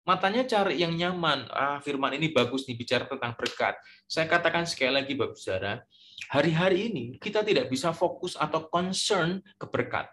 Matanya 0.09 0.49
cari 0.49 0.80
yang 0.80 0.97
nyaman. 0.97 1.45
Ah, 1.52 1.78
firman 1.85 2.16
ini 2.16 2.33
bagus 2.33 2.64
nih 2.64 2.76
bicara 2.76 3.04
tentang 3.04 3.37
berkat. 3.37 3.76
Saya 4.09 4.25
katakan 4.26 4.64
sekali 4.64 4.97
lagi 4.97 5.12
Bapak 5.12 5.37
Saudara, 5.37 5.85
hari-hari 6.33 6.88
ini 6.88 7.04
kita 7.21 7.45
tidak 7.45 7.69
bisa 7.69 7.92
fokus 7.92 8.35
atau 8.35 8.64
concern 8.73 9.45
ke 9.61 9.66
berkat. 9.69 10.09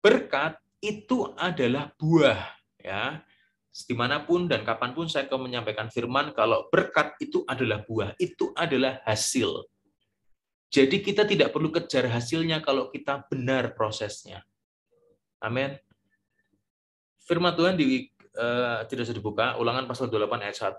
Berkat 0.00 0.56
itu 0.82 1.30
adalah 1.38 1.92
buah, 1.94 2.42
ya. 2.80 3.22
Di 3.72 3.96
mana 3.96 4.20
pun 4.20 4.44
dan 4.50 4.68
kapan 4.68 4.92
pun 4.92 5.08
saya 5.08 5.24
akan 5.24 5.48
menyampaikan 5.48 5.88
firman, 5.88 6.36
kalau 6.36 6.68
berkat 6.68 7.16
itu 7.22 7.40
adalah 7.48 7.80
buah, 7.86 8.12
itu 8.20 8.52
adalah 8.52 9.00
hasil. 9.08 9.64
Jadi 10.72 11.04
kita 11.04 11.28
tidak 11.28 11.52
perlu 11.52 11.68
kejar 11.68 12.08
hasilnya 12.08 12.64
kalau 12.64 12.88
kita 12.88 13.24
benar 13.28 13.76
prosesnya. 13.76 14.44
Amin. 15.40 15.76
Firman 17.22 17.54
Tuhan 17.56 17.76
di 17.78 18.11
uh, 18.36 18.84
tidak 18.88 19.08
bisa 19.08 19.14
dibuka, 19.16 19.56
ulangan 19.60 19.84
pasal 19.88 20.08
28 20.08 20.44
ayat 20.44 20.56
1, 20.56 20.78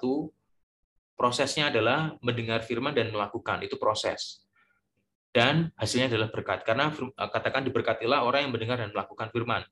prosesnya 1.13 1.69
adalah 1.69 2.17
mendengar 2.19 2.65
firman 2.65 2.93
dan 2.93 3.13
melakukan, 3.13 3.61
itu 3.61 3.77
proses. 3.77 4.43
Dan 5.33 5.73
hasilnya 5.77 6.13
adalah 6.13 6.29
berkat. 6.29 6.61
Karena 6.61 6.93
eh, 6.93 7.29
katakan 7.33 7.65
diberkatilah 7.65 8.21
orang 8.21 8.45
yang 8.45 8.53
mendengar 8.53 8.77
dan 8.77 8.93
melakukan 8.93 9.33
firman. 9.33 9.65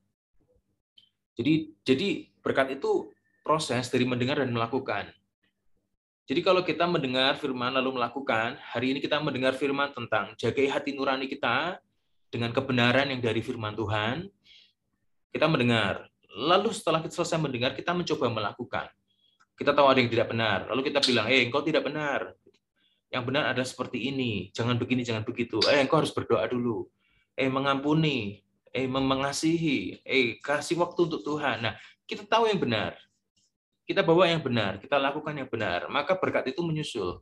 Jadi 1.38 1.70
jadi 1.86 2.08
berkat 2.42 2.82
itu 2.82 3.14
proses 3.46 3.86
dari 3.86 4.02
mendengar 4.02 4.42
dan 4.42 4.50
melakukan. 4.50 5.14
Jadi 6.26 6.40
kalau 6.42 6.62
kita 6.62 6.86
mendengar 6.86 7.38
firman 7.38 7.74
lalu 7.74 7.98
melakukan, 7.98 8.58
hari 8.58 8.94
ini 8.94 8.98
kita 9.02 9.18
mendengar 9.22 9.54
firman 9.54 9.90
tentang 9.90 10.34
jagai 10.38 10.70
hati 10.70 10.94
nurani 10.94 11.30
kita 11.30 11.78
dengan 12.30 12.54
kebenaran 12.54 13.10
yang 13.10 13.22
dari 13.22 13.42
firman 13.42 13.74
Tuhan. 13.74 14.26
Kita 15.30 15.46
mendengar. 15.46 16.11
Lalu 16.32 16.72
setelah 16.72 17.04
kita 17.04 17.12
selesai 17.12 17.38
mendengar, 17.40 17.76
kita 17.76 17.92
mencoba 17.92 18.28
melakukan. 18.32 18.86
Kita 19.52 19.76
tahu 19.76 19.86
ada 19.86 19.98
yang 20.00 20.10
tidak 20.10 20.28
benar. 20.32 20.58
Lalu 20.72 20.82
kita 20.88 21.00
bilang, 21.04 21.28
eh 21.28 21.44
engkau 21.44 21.60
tidak 21.60 21.84
benar. 21.84 22.32
Yang 23.12 23.22
benar 23.28 23.42
ada 23.52 23.62
seperti 23.62 24.08
ini. 24.08 24.48
Jangan 24.56 24.80
begini, 24.80 25.04
jangan 25.04 25.22
begitu. 25.22 25.60
Eh 25.68 25.84
engkau 25.84 26.00
harus 26.00 26.10
berdoa 26.10 26.48
dulu. 26.48 26.88
Eh 27.36 27.52
mengampuni. 27.52 28.40
Eh 28.72 28.88
mengasihi. 28.88 30.00
Eh 30.02 30.40
kasih 30.40 30.80
waktu 30.80 31.04
untuk 31.04 31.20
Tuhan. 31.20 31.68
Nah, 31.68 31.76
kita 32.08 32.24
tahu 32.24 32.48
yang 32.48 32.56
benar 32.56 32.96
kita 33.82 34.00
bawa 34.06 34.30
yang 34.30 34.42
benar, 34.42 34.78
kita 34.78 34.96
lakukan 34.96 35.34
yang 35.34 35.50
benar, 35.50 35.90
maka 35.90 36.14
berkat 36.14 36.54
itu 36.54 36.62
menyusul. 36.62 37.20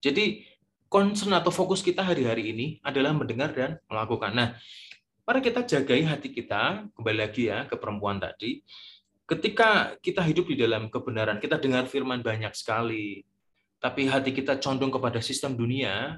Jadi 0.00 0.46
concern 0.88 1.36
atau 1.36 1.52
fokus 1.52 1.84
kita 1.84 2.00
hari-hari 2.00 2.50
ini 2.50 2.66
adalah 2.80 3.12
mendengar 3.12 3.52
dan 3.52 3.76
melakukan. 3.86 4.32
Nah, 4.32 4.48
mari 5.28 5.44
kita 5.44 5.60
jagai 5.60 6.08
hati 6.08 6.32
kita, 6.32 6.88
kembali 6.96 7.18
lagi 7.20 7.52
ya 7.52 7.68
ke 7.68 7.76
perempuan 7.76 8.16
tadi, 8.16 8.64
ketika 9.28 9.92
kita 10.00 10.24
hidup 10.24 10.48
di 10.48 10.56
dalam 10.56 10.88
kebenaran, 10.88 11.36
kita 11.36 11.60
dengar 11.60 11.84
firman 11.84 12.24
banyak 12.24 12.56
sekali, 12.56 13.28
tapi 13.76 14.08
hati 14.08 14.32
kita 14.32 14.56
condong 14.56 14.88
kepada 14.88 15.20
sistem 15.20 15.52
dunia, 15.52 16.16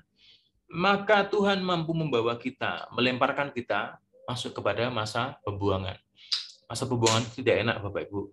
maka 0.71 1.27
Tuhan 1.27 1.59
mampu 1.59 1.91
membawa 1.91 2.39
kita, 2.39 2.87
melemparkan 2.95 3.51
kita 3.51 3.99
masuk 4.31 4.55
kepada 4.55 4.87
masa 4.95 5.43
pembuangan. 5.43 5.99
Masa 6.71 6.87
pembuangan 6.87 7.27
tidak 7.35 7.67
enak, 7.67 7.83
Bapak 7.83 8.07
Ibu 8.07 8.31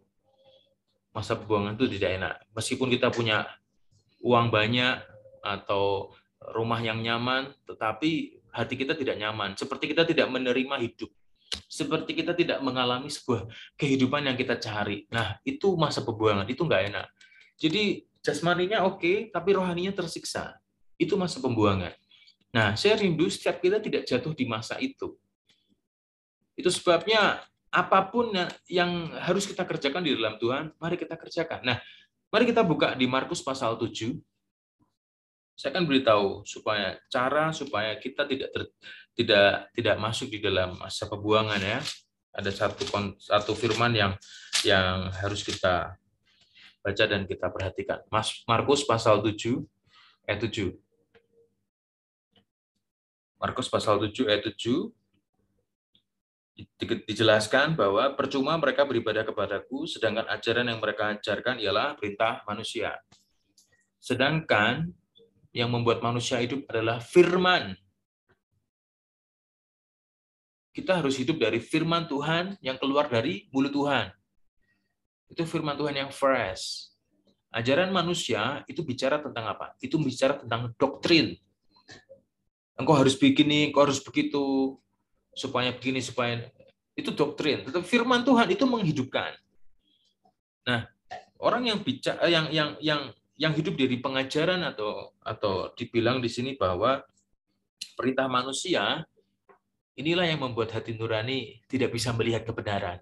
masa 1.17 1.33
pembuangan 1.33 1.73
itu 1.73 1.89
tidak 1.97 2.21
enak. 2.21 2.35
Meskipun 2.53 2.93
kita 2.93 3.09
punya 3.09 3.49
uang 4.21 4.53
banyak 4.53 5.01
atau 5.41 6.13
rumah 6.53 6.77
yang 6.77 7.01
nyaman, 7.01 7.49
tetapi 7.65 8.36
hati 8.57 8.73
kita 8.73 8.97
tidak 8.97 9.21
nyaman. 9.21 9.53
Seperti 9.53 9.93
kita 9.93 10.03
tidak 10.03 10.27
menerima 10.33 10.75
hidup. 10.81 11.13
Seperti 11.69 12.11
kita 12.17 12.33
tidak 12.33 12.59
mengalami 12.65 13.07
sebuah 13.07 13.47
kehidupan 13.77 14.25
yang 14.25 14.35
kita 14.35 14.57
cari. 14.57 15.05
Nah, 15.13 15.37
itu 15.45 15.77
masa 15.77 16.01
pembuangan, 16.01 16.49
itu 16.49 16.65
nggak 16.65 16.83
enak. 16.91 17.07
Jadi 17.55 18.03
jasmaninya 18.19 18.83
oke, 18.83 19.29
tapi 19.31 19.49
rohaninya 19.55 19.93
tersiksa. 19.95 20.57
Itu 20.97 21.15
masa 21.15 21.39
pembuangan. 21.39 21.93
Nah, 22.51 22.73
saya 22.73 22.97
rindu 22.97 23.29
setiap 23.29 23.61
kita 23.61 23.77
tidak 23.77 24.09
jatuh 24.09 24.33
di 24.33 24.45
masa 24.49 24.81
itu. 24.81 25.15
Itu 26.57 26.73
sebabnya 26.73 27.45
apa 27.69 27.99
pun 28.09 28.33
yang 28.65 29.13
harus 29.21 29.45
kita 29.45 29.61
kerjakan 29.67 30.01
di 30.01 30.17
dalam 30.17 30.41
Tuhan, 30.41 30.73
mari 30.81 30.97
kita 30.97 31.13
kerjakan. 31.13 31.61
Nah, 31.61 31.77
mari 32.33 32.49
kita 32.49 32.65
buka 32.65 32.97
di 32.97 33.05
Markus 33.05 33.43
pasal 33.45 33.77
7. 33.77 34.17
Saya 35.57 35.73
akan 35.73 35.89
beritahu 35.89 36.45
supaya 36.45 37.01
cara 37.09 37.49
supaya 37.49 37.97
kita 37.97 38.29
tidak 38.29 38.53
ter, 38.53 38.69
tidak 39.17 39.73
tidak 39.73 39.95
masuk 39.97 40.29
di 40.29 40.37
dalam 40.37 40.77
masa 40.77 41.09
pembuangan 41.09 41.57
ya. 41.57 41.81
Ada 42.29 42.53
satu 42.53 42.85
satu 43.17 43.57
firman 43.57 43.89
yang 43.97 44.13
yang 44.61 45.09
harus 45.17 45.41
kita 45.41 45.97
baca 46.85 47.03
dan 47.09 47.25
kita 47.25 47.49
perhatikan. 47.49 48.05
Mas 48.13 48.45
Markus 48.45 48.85
pasal 48.85 49.25
7 49.25 49.65
ayat 50.29 50.45
7. 50.45 50.77
Markus 53.41 53.65
pasal 53.65 53.97
7 53.97 54.29
ayat 54.29 54.45
7 54.53 54.93
dijelaskan 57.09 57.73
bahwa 57.77 58.13
percuma 58.17 58.57
mereka 58.57 58.81
beribadah 58.85 59.21
kepadaku, 59.21 59.85
sedangkan 59.85 60.25
ajaran 60.29 60.69
yang 60.69 60.81
mereka 60.81 61.13
ajarkan 61.13 61.61
ialah 61.61 61.93
perintah 61.97 62.41
manusia. 62.49 62.97
Sedangkan 64.01 64.89
yang 65.57 65.73
membuat 65.73 66.05
manusia 66.05 66.37
hidup 66.37 66.69
adalah 66.69 67.01
firman. 67.01 67.73
Kita 70.69 71.01
harus 71.01 71.17
hidup 71.17 71.41
dari 71.41 71.57
firman 71.57 72.05
Tuhan 72.05 72.61
yang 72.61 72.77
keluar 72.77 73.09
dari 73.09 73.49
mulut 73.49 73.73
Tuhan. 73.73 74.13
Itu 75.33 75.49
firman 75.49 75.73
Tuhan 75.73 75.97
yang 75.97 76.13
fresh. 76.13 76.93
Ajaran 77.49 77.89
manusia 77.89 78.61
itu 78.69 78.85
bicara 78.85 79.17
tentang 79.17 79.49
apa? 79.49 79.73
Itu 79.81 79.97
bicara 79.97 80.37
tentang 80.37 80.77
doktrin. 80.77 81.33
Engkau 82.77 82.93
harus 82.93 83.17
begini, 83.17 83.73
engkau 83.73 83.89
harus 83.89 83.97
begitu, 83.97 84.77
supaya 85.33 85.73
begini 85.73 85.97
supaya 86.05 86.45
itu 86.93 87.09
doktrin. 87.09 87.65
Tetapi 87.65 87.81
firman 87.81 88.21
Tuhan 88.21 88.53
itu 88.53 88.61
menghidupkan. 88.69 89.33
Nah, 90.69 90.85
orang 91.41 91.73
yang 91.73 91.81
bicara 91.81 92.29
yang 92.29 92.53
yang 92.53 92.69
yang 92.77 93.01
yang 93.37 93.53
hidup 93.53 93.77
dari 93.77 94.01
pengajaran 94.01 94.65
atau 94.65 95.13
atau 95.21 95.69
dibilang 95.77 96.19
di 96.19 96.29
sini 96.29 96.57
bahwa 96.57 97.05
perintah 97.93 98.25
manusia 98.25 99.05
inilah 99.97 100.25
yang 100.25 100.41
membuat 100.41 100.73
hati 100.73 100.97
nurani 100.97 101.61
tidak 101.69 101.93
bisa 101.93 102.13
melihat 102.17 102.45
kebenaran. 102.45 102.97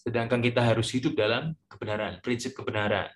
Sedangkan 0.00 0.40
kita 0.40 0.64
harus 0.64 0.88
hidup 0.96 1.12
dalam 1.12 1.56
kebenaran, 1.68 2.20
prinsip 2.24 2.56
kebenaran. 2.56 3.12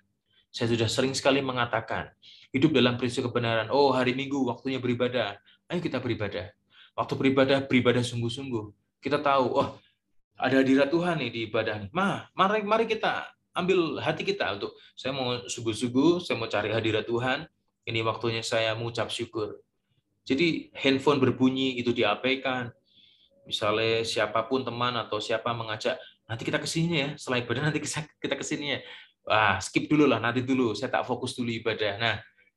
Saya 0.53 0.71
sudah 0.71 0.87
sering 0.87 1.11
sekali 1.17 1.41
mengatakan, 1.41 2.13
hidup 2.53 2.71
dalam 2.71 2.95
prinsip 2.95 3.25
kebenaran. 3.25 3.67
Oh, 3.73 3.91
hari 3.91 4.13
Minggu 4.13 4.45
waktunya 4.45 4.77
beribadah 4.77 5.35
ayo 5.69 5.81
kita 5.81 5.97
beribadah. 5.97 6.53
Waktu 6.95 7.13
beribadah, 7.17 7.57
beribadah 7.65 8.03
sungguh-sungguh. 8.05 8.65
Kita 9.03 9.19
tahu, 9.19 9.45
oh 9.59 9.69
ada 10.35 10.61
hadirat 10.63 10.91
Tuhan 10.91 11.19
nih 11.19 11.31
di 11.31 11.39
ibadah. 11.49 11.91
Ma, 11.91 12.23
mari, 12.35 12.63
mari 12.63 12.85
kita 12.87 13.34
ambil 13.55 14.03
hati 14.03 14.27
kita 14.27 14.59
untuk 14.59 14.75
saya 14.93 15.15
mau 15.15 15.41
sungguh-sungguh, 15.47 16.21
saya 16.21 16.35
mau 16.35 16.51
cari 16.51 16.69
hadirat 16.75 17.07
Tuhan. 17.07 17.47
Ini 17.87 18.03
waktunya 18.03 18.43
saya 18.43 18.75
mengucap 18.75 19.07
syukur. 19.07 19.61
Jadi 20.25 20.73
handphone 20.73 21.21
berbunyi 21.21 21.77
itu 21.79 21.93
diabaikan. 21.93 22.73
Misalnya 23.45 24.01
siapa 24.01 24.41
pun 24.49 24.65
teman 24.65 24.97
atau 24.97 25.21
siapa 25.21 25.53
mengajak, 25.53 26.01
nanti 26.25 26.41
kita 26.41 26.57
ke 26.57 26.65
sini 26.65 26.93
ya, 26.97 27.09
setelah 27.13 27.45
ibadah 27.45 27.69
nanti 27.69 27.77
kita 28.17 28.33
ke 28.33 28.41
sini 28.41 28.73
ya. 28.73 28.79
Wah, 29.25 29.61
skip 29.61 29.85
dulu 29.85 30.09
lah, 30.09 30.17
nanti 30.17 30.41
dulu, 30.41 30.73
saya 30.73 30.89
tak 30.89 31.05
fokus 31.05 31.37
dulu 31.37 31.53
ibadah. 31.53 31.97
Nah, 32.01 32.15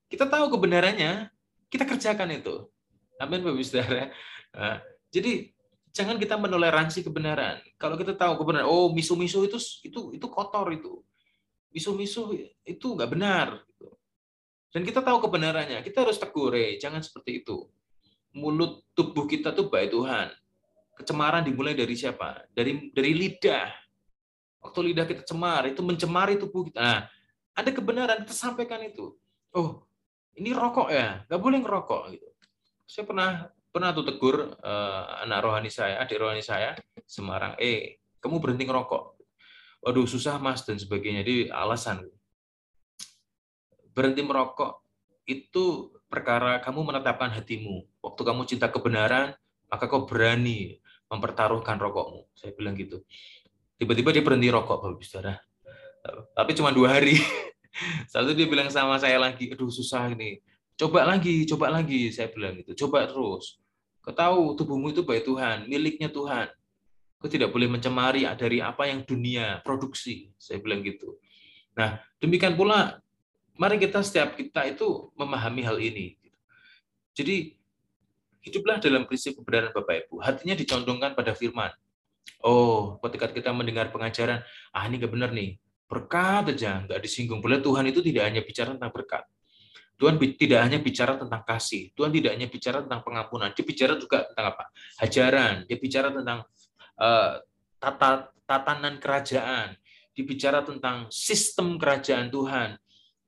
kita 0.09 0.25
tahu 0.25 0.49
kebenarannya, 0.49 1.29
kita 1.69 1.85
kerjakan 1.85 2.41
itu. 2.41 2.65
Amin, 3.21 3.45
Bapak 3.45 3.61
Saudara. 3.69 4.09
Nah, 4.57 4.81
jadi 5.13 5.53
jangan 5.93 6.17
kita 6.17 6.39
menoleransi 6.39 7.05
kebenaran. 7.05 7.61
Kalau 7.77 7.99
kita 7.99 8.15
tahu 8.15 8.39
kebenaran, 8.41 8.69
oh 8.69 8.91
misu-misu 8.93 9.45
itu 9.45 9.59
itu 9.85 10.01
itu 10.15 10.27
kotor 10.31 10.71
itu. 10.73 11.03
Misu-misu 11.73 12.35
itu 12.65 12.87
nggak 12.95 13.11
benar. 13.13 13.63
Dan 14.69 14.85
kita 14.85 15.01
tahu 15.01 15.25
kebenarannya, 15.25 15.81
kita 15.81 16.05
harus 16.05 16.21
tegur, 16.21 16.53
eh, 16.53 16.77
jangan 16.77 17.01
seperti 17.01 17.41
itu. 17.41 17.65
Mulut 18.37 18.85
tubuh 18.93 19.25
kita 19.25 19.57
tuh 19.57 19.73
baik 19.73 19.97
Tuhan. 19.97 20.29
Kecemaran 21.01 21.41
dimulai 21.41 21.73
dari 21.73 21.97
siapa? 21.97 22.45
Dari 22.53 22.93
dari 22.93 23.13
lidah. 23.17 23.73
Waktu 24.61 24.93
lidah 24.93 25.07
kita 25.09 25.23
cemar, 25.25 25.71
itu 25.71 25.81
mencemari 25.81 26.37
tubuh 26.37 26.69
kita. 26.69 26.81
Nah, 26.83 27.01
ada 27.57 27.71
kebenaran, 27.73 28.23
kita 28.27 28.35
sampaikan 28.37 28.83
itu. 28.85 29.17
Oh, 29.57 29.89
ini 30.37 30.53
rokok 30.53 30.93
ya, 30.93 31.25
nggak 31.27 31.41
boleh 31.41 31.59
ngerokok. 31.65 32.03
Gitu. 32.13 32.29
Saya 32.85 33.05
pernah 33.09 33.31
pernah 33.79 33.95
tuh 33.95 34.11
tegur 34.11 34.59
uh, 34.59 35.23
anak 35.23 35.39
rohani 35.39 35.71
saya, 35.71 36.03
adik 36.03 36.19
rohani 36.19 36.43
saya, 36.43 36.75
Semarang, 37.07 37.55
eh, 37.63 38.03
kamu 38.19 38.43
berhenti 38.43 38.67
ngerokok. 38.67 39.23
Waduh, 39.87 40.03
susah 40.03 40.43
mas, 40.43 40.67
dan 40.67 40.83
sebagainya. 40.83 41.23
Jadi 41.23 41.47
alasan 41.55 42.03
berhenti 43.95 44.27
merokok 44.27 44.83
itu 45.31 45.95
perkara 46.11 46.59
kamu 46.59 46.91
menetapkan 46.91 47.31
hatimu. 47.31 47.87
Waktu 48.03 48.23
kamu 48.27 48.43
cinta 48.51 48.67
kebenaran, 48.67 49.39
maka 49.71 49.87
kau 49.87 50.11
berani 50.11 50.83
mempertaruhkan 51.07 51.79
rokokmu. 51.79 52.27
Saya 52.35 52.59
bilang 52.59 52.75
gitu. 52.75 53.07
Tiba-tiba 53.79 54.11
dia 54.11 54.27
berhenti 54.27 54.51
rokok, 54.51 54.83
Bapak 54.83 55.07
Saudara. 55.07 55.39
Tapi 56.35 56.51
cuma 56.59 56.75
dua 56.75 56.99
hari. 56.99 57.15
Satu 58.11 58.35
dia 58.35 58.51
bilang 58.51 58.75
sama 58.75 58.99
saya 58.99 59.23
lagi, 59.23 59.55
aduh 59.55 59.71
susah 59.71 60.11
ini. 60.11 60.43
Coba 60.75 61.07
lagi, 61.07 61.47
coba 61.47 61.71
lagi. 61.71 62.11
Saya 62.11 62.27
bilang 62.35 62.59
gitu. 62.59 62.75
Coba 62.75 63.07
terus. 63.07 63.63
Kau 64.09 64.17
tahu 64.17 64.57
tubuhmu 64.57 64.97
itu 64.97 65.05
baik 65.05 65.29
Tuhan, 65.29 65.69
miliknya 65.69 66.09
Tuhan. 66.09 66.49
Kau 67.21 67.29
tidak 67.29 67.53
boleh 67.53 67.69
mencemari 67.69 68.25
dari 68.41 68.65
apa 68.65 68.89
yang 68.89 69.05
dunia 69.05 69.61
produksi. 69.61 70.33
Saya 70.41 70.65
bilang 70.65 70.81
gitu. 70.81 71.21
Nah, 71.77 72.01
demikian 72.17 72.57
pula 72.57 73.05
Mari 73.59 73.75
kita 73.83 74.07
setiap 74.07 74.39
kita 74.39 74.71
itu 74.71 75.11
memahami 75.19 75.67
hal 75.67 75.83
ini. 75.83 76.15
Jadi 77.11 77.59
hiduplah 78.47 78.79
dalam 78.79 79.03
prinsip 79.03 79.35
kebenaran 79.35 79.75
Bapak 79.75 80.07
Ibu. 80.07 80.23
Hatinya 80.23 80.55
dicondongkan 80.55 81.19
pada 81.19 81.35
firman. 81.35 81.75
Oh, 82.39 83.03
ketika 83.03 83.27
kita 83.35 83.51
mendengar 83.51 83.91
pengajaran, 83.91 84.47
ah 84.71 84.87
ini 84.87 85.03
nggak 85.03 85.11
benar 85.11 85.35
nih. 85.35 85.59
Berkat 85.91 86.55
aja, 86.55 86.87
nggak 86.87 87.03
disinggung. 87.03 87.43
Boleh 87.43 87.59
Tuhan 87.59 87.83
itu 87.91 87.99
tidak 87.99 88.31
hanya 88.31 88.47
bicara 88.47 88.79
tentang 88.79 88.95
berkat. 88.95 89.27
Tuhan 89.99 90.15
tidak 90.39 90.61
hanya 90.63 90.79
bicara 90.79 91.19
tentang 91.19 91.43
kasih. 91.43 91.91
Tuhan 91.93 92.15
tidak 92.15 92.39
hanya 92.39 92.47
bicara 92.47 92.79
tentang 92.87 93.03
pengampunan. 93.03 93.51
Dia 93.51 93.65
bicara 93.67 93.99
juga 93.99 94.31
tentang 94.31 94.47
apa? 94.55 94.65
Hajaran. 95.03 95.55
Dia 95.67 95.77
bicara 95.77 96.09
tentang 96.15 96.47
uh, 97.03 97.33
tata, 97.83 98.31
tatanan 98.47 99.03
kerajaan. 99.03 99.75
Dia 100.15 100.25
bicara 100.25 100.63
tentang 100.63 101.11
sistem 101.11 101.75
kerajaan 101.79 102.31
Tuhan 102.31 102.79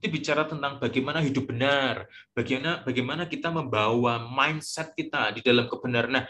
itu 0.00 0.16
bicara 0.16 0.48
tentang 0.48 0.80
bagaimana 0.80 1.20
hidup 1.20 1.52
benar, 1.52 2.08
bagaimana 2.32 2.80
bagaimana 2.80 3.22
kita 3.28 3.52
membawa 3.52 4.16
mindset 4.16 4.96
kita 4.96 5.28
di 5.36 5.44
dalam 5.44 5.68
kebenaran. 5.68 6.24
Nah, 6.24 6.26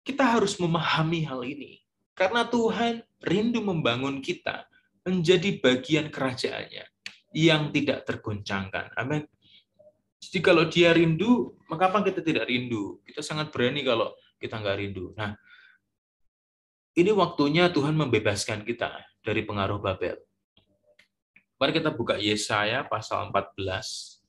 kita 0.00 0.24
harus 0.24 0.56
memahami 0.56 1.28
hal 1.28 1.44
ini 1.44 1.84
karena 2.16 2.48
Tuhan 2.48 3.04
rindu 3.20 3.60
membangun 3.60 4.24
kita 4.24 4.64
menjadi 5.04 5.60
bagian 5.60 6.08
kerajaannya 6.08 6.88
yang 7.36 7.68
tidak 7.68 8.08
tergoncangkan. 8.08 8.96
Amin. 8.96 9.28
Jadi 10.16 10.38
kalau 10.40 10.64
dia 10.66 10.90
rindu, 10.96 11.54
maka 11.68 11.92
apa 11.92 12.00
kita 12.02 12.24
tidak 12.24 12.48
rindu? 12.48 12.98
Kita 13.04 13.20
sangat 13.20 13.52
berani 13.52 13.84
kalau 13.84 14.16
kita 14.40 14.56
nggak 14.56 14.78
rindu. 14.80 15.12
Nah, 15.12 15.36
ini 16.96 17.12
waktunya 17.12 17.68
Tuhan 17.68 17.92
membebaskan 17.92 18.64
kita 18.64 19.04
dari 19.20 19.44
pengaruh 19.44 19.76
Babel. 19.76 20.16
Mari 21.56 21.72
kita 21.72 21.92
buka 21.92 22.16
Yesaya 22.16 22.84
pasal 22.84 23.28
14. 23.32 24.20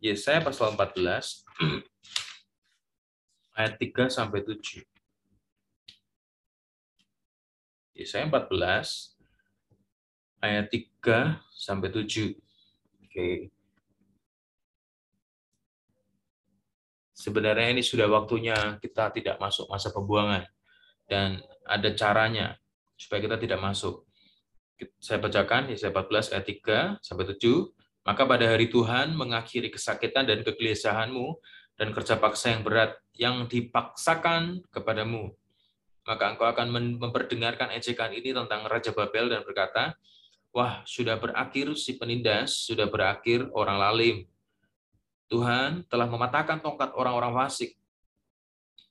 Yesaya 0.00 0.40
pasal 0.40 0.72
14 0.76 1.44
ayat 3.60 3.76
3 3.76 4.08
sampai 4.08 4.40
7. 4.44 4.80
Yesaya 7.92 8.24
14 8.28 9.20
ayat 10.40 10.66
3 10.72 11.36
sampai 11.52 11.88
7. 11.92 12.32
Oke. 13.04 13.52
Sebenarnya 17.20 17.76
ini 17.76 17.84
sudah 17.84 18.08
waktunya 18.08 18.80
kita 18.80 19.12
tidak 19.12 19.36
masuk 19.36 19.68
masa 19.68 19.92
pembuangan 19.92 20.48
dan 21.04 21.44
ada 21.68 21.92
caranya 21.92 22.56
supaya 22.96 23.20
kita 23.20 23.36
tidak 23.36 23.60
masuk 23.60 24.08
saya 24.96 25.20
bacakan 25.20 25.68
Yesaya 25.68 25.92
14 25.92 26.32
ayat 26.32 26.46
3 26.96 27.04
sampai 27.04 27.28
7. 27.36 27.68
Maka 28.08 28.24
pada 28.24 28.48
hari 28.48 28.72
Tuhan 28.72 29.12
mengakhiri 29.12 29.68
kesakitan 29.68 30.24
dan 30.24 30.40
kegelisahanmu 30.40 31.36
dan 31.76 31.92
kerja 31.92 32.16
paksa 32.16 32.56
yang 32.56 32.64
berat 32.64 32.96
yang 33.12 33.44
dipaksakan 33.44 34.64
kepadamu. 34.72 35.36
Maka 36.08 36.32
engkau 36.32 36.48
akan 36.48 36.96
memperdengarkan 36.96 37.76
ejekan 37.76 38.16
ini 38.16 38.32
tentang 38.32 38.64
Raja 38.64 38.96
Babel 38.96 39.28
dan 39.28 39.44
berkata, 39.44 40.00
Wah, 40.50 40.82
sudah 40.88 41.20
berakhir 41.20 41.76
si 41.76 42.00
penindas, 42.00 42.64
sudah 42.64 42.88
berakhir 42.88 43.52
orang 43.52 43.76
lalim. 43.76 44.16
Tuhan 45.30 45.86
telah 45.86 46.10
mematahkan 46.10 46.58
tongkat 46.58 46.90
orang-orang 46.98 47.30
fasik. 47.38 47.78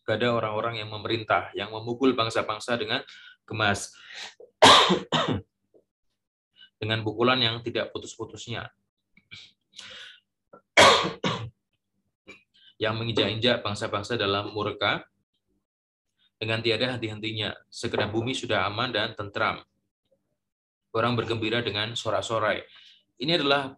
Gak 0.08 0.23
ada 0.23 0.39
orang-orang 0.39 0.80
yang 0.80 0.88
memerintah, 0.89 1.52
yang 1.52 1.69
memukul 1.75 2.15
bangsa-bangsa 2.15 2.80
dengan 2.80 3.04
gemas 3.43 3.91
dengan 6.82 7.04
pukulan 7.04 7.36
yang 7.38 7.60
tidak 7.60 7.91
putus-putusnya. 7.91 8.71
yang 12.84 12.95
menginjak-injak 12.95 13.60
bangsa-bangsa 13.60 14.15
dalam 14.15 14.56
murka 14.56 15.04
dengan 16.39 16.63
tiada 16.63 16.95
henti-hentinya. 16.95 17.52
Segera 17.67 18.08
bumi 18.08 18.32
sudah 18.32 18.63
aman 18.71 18.95
dan 18.95 19.12
tentram. 19.12 19.60
Orang 20.95 21.19
bergembira 21.19 21.60
dengan 21.60 21.99
sorak-sorai. 21.99 22.63
Ini 23.19 23.36
adalah 23.36 23.75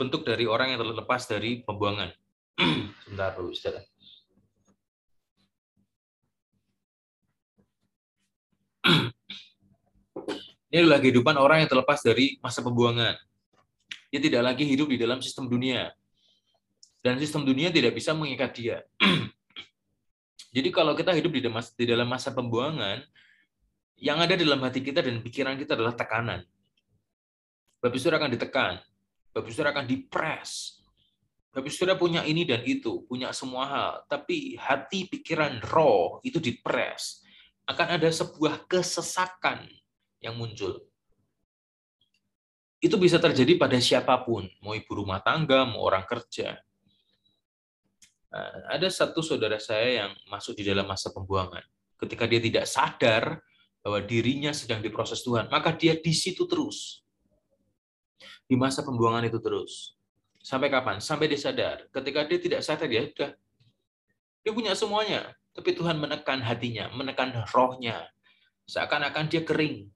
bentuk 0.00 0.24
dari 0.24 0.48
orang 0.48 0.72
yang 0.72 0.80
terlepas 0.80 1.28
dari 1.28 1.60
pembuangan. 1.60 2.08
Sebentar 3.04 3.36
dulu. 3.36 3.52
Ini 10.72 10.80
adalah 10.80 11.04
kehidupan 11.04 11.36
orang 11.36 11.60
yang 11.60 11.68
terlepas 11.68 12.00
dari 12.00 12.40
masa 12.40 12.64
pembuangan. 12.64 13.20
Dia 14.08 14.24
tidak 14.24 14.40
lagi 14.40 14.64
hidup 14.64 14.88
di 14.88 14.96
dalam 14.96 15.20
sistem 15.20 15.52
dunia. 15.52 15.92
Dan 17.04 17.20
sistem 17.20 17.44
dunia 17.44 17.68
tidak 17.68 17.92
bisa 17.92 18.16
mengikat 18.16 18.56
dia. 18.56 18.80
Jadi 20.56 20.72
kalau 20.72 20.96
kita 20.96 21.12
hidup 21.12 21.30
di 21.76 21.84
dalam 21.84 22.08
masa 22.08 22.32
pembuangan, 22.32 23.04
yang 24.00 24.16
ada 24.16 24.32
dalam 24.32 24.64
hati 24.64 24.80
kita 24.80 25.04
dan 25.04 25.20
pikiran 25.20 25.60
kita 25.60 25.76
adalah 25.76 25.92
tekanan. 25.92 26.40
Bapak 27.84 28.00
Saudara 28.00 28.24
akan 28.24 28.32
ditekan. 28.32 28.80
Bapak 29.30 29.50
Saudara 29.54 29.70
akan 29.74 29.86
dipres. 29.86 30.82
Bapak 31.50 31.70
Saudara 31.70 31.98
punya 31.98 32.22
ini 32.26 32.46
dan 32.46 32.62
itu, 32.66 33.06
punya 33.06 33.30
semua 33.30 33.64
hal. 33.66 33.92
Tapi 34.06 34.58
hati, 34.58 35.06
pikiran, 35.06 35.62
roh 35.70 36.18
itu 36.26 36.38
dipres. 36.38 37.22
Akan 37.66 37.90
ada 37.94 38.10
sebuah 38.10 38.66
kesesakan 38.66 39.66
yang 40.22 40.34
muncul. 40.34 40.82
Itu 42.80 42.96
bisa 42.96 43.20
terjadi 43.20 43.60
pada 43.60 43.76
siapa 43.76 44.16
pun, 44.24 44.48
mau 44.64 44.72
ibu 44.72 44.88
rumah 44.96 45.20
tangga, 45.20 45.68
mau 45.68 45.84
orang 45.84 46.08
kerja. 46.08 46.56
Nah, 48.30 48.72
ada 48.72 48.88
satu 48.88 49.20
saudara 49.20 49.60
saya 49.60 50.06
yang 50.06 50.10
masuk 50.30 50.56
di 50.56 50.64
dalam 50.64 50.86
masa 50.86 51.12
pembuangan. 51.12 51.60
Ketika 52.00 52.24
dia 52.24 52.40
tidak 52.40 52.64
sadar 52.64 53.42
bahwa 53.84 54.00
dirinya 54.00 54.54
sedang 54.56 54.80
diproses 54.80 55.20
Tuhan, 55.20 55.52
maka 55.52 55.76
dia 55.76 55.98
di 55.98 56.14
situ 56.14 56.48
terus. 56.48 57.04
Di 58.46 58.54
masa 58.56 58.84
pembuangan 58.84 59.24
itu 59.26 59.40
terus. 59.40 59.96
Sampai 60.40 60.72
kapan? 60.72 60.98
Sampai 61.00 61.28
dia 61.28 61.40
sadar. 61.40 61.88
Ketika 61.92 62.24
dia 62.24 62.38
tidak 62.40 62.60
sadar, 62.64 62.88
ya 62.88 63.04
sudah. 63.08 63.30
Dia 64.40 64.52
punya 64.56 64.72
semuanya. 64.72 65.36
Tapi 65.52 65.76
Tuhan 65.76 66.00
menekan 66.00 66.40
hatinya, 66.40 66.88
menekan 66.94 67.44
rohnya. 67.52 68.08
Seakan-akan 68.64 69.28
dia 69.28 69.42
kering. 69.44 69.90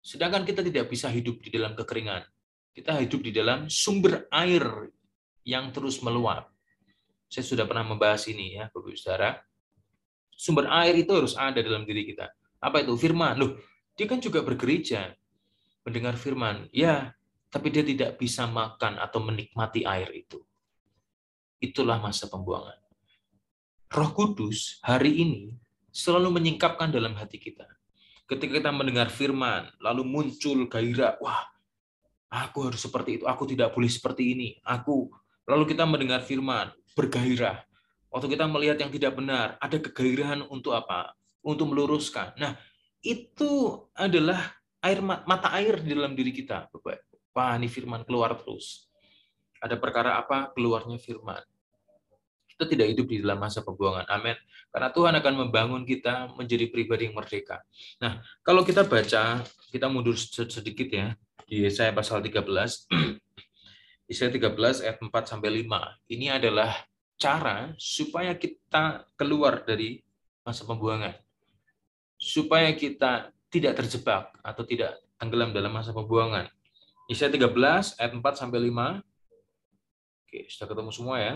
Sedangkan 0.00 0.46
kita 0.46 0.64
tidak 0.64 0.88
bisa 0.88 1.10
hidup 1.10 1.42
di 1.42 1.52
dalam 1.52 1.76
kekeringan. 1.76 2.24
Kita 2.72 2.94
hidup 2.96 3.20
di 3.26 3.34
dalam 3.34 3.66
sumber 3.66 4.30
air 4.30 4.64
yang 5.42 5.74
terus 5.74 5.98
meluap. 6.00 6.48
Saya 7.28 7.44
sudah 7.44 7.66
pernah 7.66 7.84
membahas 7.84 8.24
ini 8.30 8.56
ya, 8.56 8.70
Bapak 8.70 8.94
Saudara. 8.94 9.42
Sumber 10.32 10.70
air 10.70 10.94
itu 10.94 11.10
harus 11.10 11.34
ada 11.34 11.58
dalam 11.58 11.82
diri 11.82 12.06
kita. 12.06 12.30
Apa 12.62 12.86
itu? 12.86 12.94
Firman. 12.94 13.34
Loh, 13.36 13.58
dia 13.98 14.06
kan 14.06 14.22
juga 14.22 14.46
bergereja, 14.46 15.17
mendengar 15.88 16.20
firman. 16.20 16.68
Ya, 16.68 17.16
tapi 17.48 17.72
dia 17.72 17.80
tidak 17.80 18.20
bisa 18.20 18.44
makan 18.44 19.00
atau 19.00 19.24
menikmati 19.24 19.88
air 19.88 20.12
itu. 20.12 20.44
Itulah 21.58 21.96
masa 21.96 22.28
pembuangan. 22.28 22.76
Roh 23.88 24.12
Kudus 24.12 24.84
hari 24.84 25.24
ini 25.24 25.56
selalu 25.88 26.36
menyingkapkan 26.36 26.92
dalam 26.92 27.16
hati 27.16 27.40
kita. 27.40 27.64
Ketika 28.28 28.60
kita 28.60 28.68
mendengar 28.68 29.08
firman, 29.08 29.72
lalu 29.80 30.04
muncul 30.04 30.68
gairah, 30.68 31.16
wah, 31.24 31.48
aku 32.28 32.68
harus 32.68 32.84
seperti 32.84 33.16
itu, 33.16 33.24
aku 33.24 33.48
tidak 33.48 33.72
boleh 33.72 33.88
seperti 33.88 34.36
ini. 34.36 34.48
Aku 34.60 35.08
lalu 35.48 35.72
kita 35.72 35.88
mendengar 35.88 36.20
firman, 36.20 36.68
bergairah. 36.92 37.64
Waktu 38.12 38.36
kita 38.36 38.44
melihat 38.44 38.76
yang 38.84 38.92
tidak 38.92 39.16
benar, 39.16 39.56
ada 39.56 39.76
kegairahan 39.80 40.44
untuk 40.52 40.76
apa? 40.76 41.16
Untuk 41.40 41.72
meluruskan. 41.72 42.36
Nah, 42.36 42.60
itu 43.00 43.80
adalah 43.96 44.57
air 44.88 45.04
mata 45.04 45.52
air 45.52 45.84
di 45.84 45.92
dalam 45.92 46.16
diri 46.16 46.32
kita, 46.32 46.72
Bapak. 46.72 47.04
Wah, 47.36 47.54
ini 47.60 47.68
firman 47.68 48.02
keluar 48.08 48.34
terus. 48.40 48.88
Ada 49.60 49.76
perkara 49.76 50.16
apa? 50.16 50.50
Keluarnya 50.56 50.96
firman. 50.96 51.38
Kita 52.48 52.66
tidak 52.66 52.90
hidup 52.90 53.06
di 53.06 53.22
dalam 53.22 53.38
masa 53.38 53.62
pembuangan. 53.62 54.08
Amin. 54.10 54.34
Karena 54.74 54.90
Tuhan 54.90 55.14
akan 55.14 55.34
membangun 55.46 55.82
kita 55.86 56.34
menjadi 56.34 56.66
pribadi 56.66 57.06
yang 57.06 57.14
merdeka. 57.14 57.62
Nah, 58.02 58.18
kalau 58.42 58.66
kita 58.66 58.82
baca, 58.82 59.46
kita 59.70 59.86
mundur 59.86 60.18
sedikit 60.18 60.88
ya, 60.90 61.14
di 61.46 61.62
Yesaya 61.62 61.94
pasal 61.94 62.18
13, 62.18 62.42
Yesaya 64.10 64.30
13 64.34 64.84
ayat 64.84 64.96
4 64.98 65.08
sampai 65.30 65.62
5. 65.62 66.10
Ini 66.10 66.26
adalah 66.42 66.74
cara 67.18 67.70
supaya 67.78 68.34
kita 68.34 69.06
keluar 69.14 69.62
dari 69.62 70.02
masa 70.42 70.66
pembuangan. 70.66 71.14
Supaya 72.18 72.74
kita 72.74 73.30
tidak 73.48 73.80
terjebak 73.80 74.32
atau 74.44 74.62
tidak 74.64 75.00
tenggelam 75.16 75.50
dalam 75.56 75.72
masa 75.72 75.96
pembuangan. 75.96 76.48
Yesaya 77.08 77.32
13 77.32 77.96
ayat 77.96 78.12
4 78.12 78.20
sampai 78.36 78.68
5. 78.68 79.00
Oke, 80.28 80.40
sudah 80.52 80.68
ketemu 80.68 80.90
semua 80.92 81.16
ya. 81.16 81.34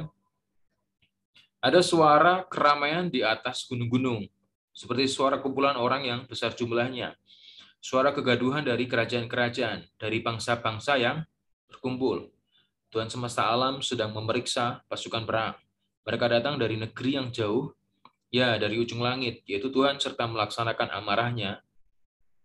Ada 1.65 1.81
suara 1.81 2.45
keramaian 2.45 3.09
di 3.09 3.25
atas 3.25 3.65
gunung-gunung, 3.65 4.29
seperti 4.75 5.09
suara 5.09 5.41
kumpulan 5.41 5.79
orang 5.79 6.05
yang 6.05 6.21
besar 6.29 6.53
jumlahnya. 6.53 7.17
Suara 7.83 8.13
kegaduhan 8.13 8.63
dari 8.63 8.85
kerajaan-kerajaan, 8.85 9.97
dari 9.97 10.21
bangsa-bangsa 10.21 11.01
yang 11.01 11.25
berkumpul. 11.71 12.29
Tuhan 12.93 13.09
semesta 13.09 13.49
alam 13.49 13.81
sedang 13.81 14.13
memeriksa 14.13 14.85
pasukan 14.91 15.25
perang. 15.25 15.57
Mereka 16.05 16.27
datang 16.29 16.61
dari 16.61 16.77
negeri 16.77 17.17
yang 17.17 17.33
jauh, 17.33 17.73
ya 18.29 18.61
dari 18.61 18.77
ujung 18.77 19.01
langit, 19.01 19.41
yaitu 19.49 19.73
Tuhan 19.73 19.97
serta 19.97 20.29
melaksanakan 20.29 20.93
amarahnya 20.93 21.63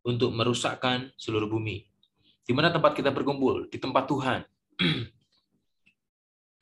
untuk 0.08 0.32
merusakkan 0.32 1.12
seluruh 1.20 1.52
bumi. 1.52 1.84
Di 2.48 2.56
mana 2.56 2.72
tempat 2.72 2.96
kita 2.96 3.12
berkumpul? 3.12 3.68
Di 3.68 3.76
tempat 3.76 4.08
Tuhan. 4.08 4.40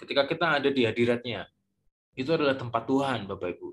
Ketika 0.01 0.25
kita 0.25 0.57
ada 0.57 0.69
di 0.73 0.81
hadiratnya, 0.81 1.45
itu 2.17 2.33
adalah 2.33 2.57
tempat 2.57 2.89
Tuhan, 2.89 3.29
Bapak 3.29 3.53
Ibu. 3.53 3.69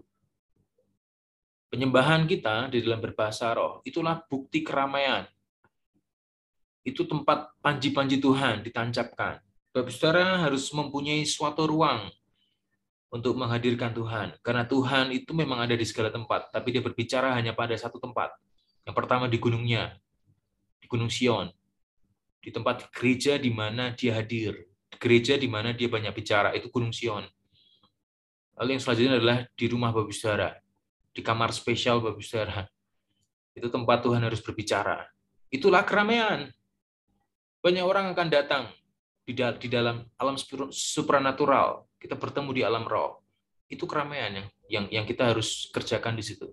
Penyembahan 1.72 2.28
kita 2.28 2.68
di 2.68 2.84
dalam 2.84 3.00
berbahasa 3.00 3.48
roh, 3.56 3.80
itulah 3.88 4.20
bukti 4.28 4.60
keramaian. 4.60 5.24
Itu 6.84 7.08
tempat 7.08 7.56
panji-panji 7.64 8.20
Tuhan 8.20 8.60
ditancapkan. 8.60 9.40
Bapak 9.72 9.88
Saudara 9.88 10.44
harus 10.44 10.68
mempunyai 10.68 11.24
suatu 11.24 11.64
ruang 11.64 12.12
untuk 13.08 13.40
menghadirkan 13.40 13.96
Tuhan. 13.96 14.36
Karena 14.44 14.68
Tuhan 14.68 15.16
itu 15.16 15.32
memang 15.32 15.64
ada 15.64 15.72
di 15.72 15.86
segala 15.88 16.12
tempat, 16.12 16.52
tapi 16.52 16.76
dia 16.76 16.84
berbicara 16.84 17.32
hanya 17.32 17.56
pada 17.56 17.72
satu 17.72 17.96
tempat. 17.96 18.36
Yang 18.82 18.94
pertama 18.98 19.30
di 19.30 19.38
gunungnya, 19.38 19.94
di 20.82 20.86
Gunung 20.90 21.10
Sion. 21.10 21.50
Di 22.42 22.50
tempat 22.50 22.90
gereja 22.90 23.38
di 23.38 23.54
mana 23.54 23.94
dia 23.94 24.18
hadir. 24.18 24.66
Gereja 24.98 25.38
di 25.38 25.46
mana 25.46 25.70
dia 25.70 25.86
banyak 25.86 26.10
bicara, 26.10 26.50
itu 26.54 26.66
Gunung 26.68 26.90
Sion. 26.90 27.22
Lalu 28.58 28.68
yang 28.76 28.82
selanjutnya 28.82 29.12
adalah 29.18 29.38
di 29.54 29.66
rumah 29.70 29.94
Bapak 29.94 30.12
Saudara. 30.12 30.58
Di 31.14 31.22
kamar 31.22 31.54
spesial 31.54 32.02
Bapak 32.02 32.22
Saudara. 32.22 32.66
Itu 33.54 33.70
tempat 33.70 34.02
Tuhan 34.02 34.20
harus 34.22 34.42
berbicara. 34.42 35.06
Itulah 35.52 35.86
keramaian. 35.86 36.50
Banyak 37.62 37.84
orang 37.86 38.10
akan 38.10 38.28
datang 38.32 38.64
di 39.22 39.68
dalam 39.70 40.02
alam 40.18 40.34
supranatural 40.74 41.86
kita 42.02 42.18
bertemu 42.18 42.50
di 42.50 42.62
alam 42.66 42.82
roh 42.82 43.22
itu 43.70 43.86
keramaian 43.86 44.50
yang 44.66 44.90
yang 44.90 45.04
kita 45.06 45.30
harus 45.30 45.70
kerjakan 45.70 46.18
di 46.18 46.26
situ 46.26 46.50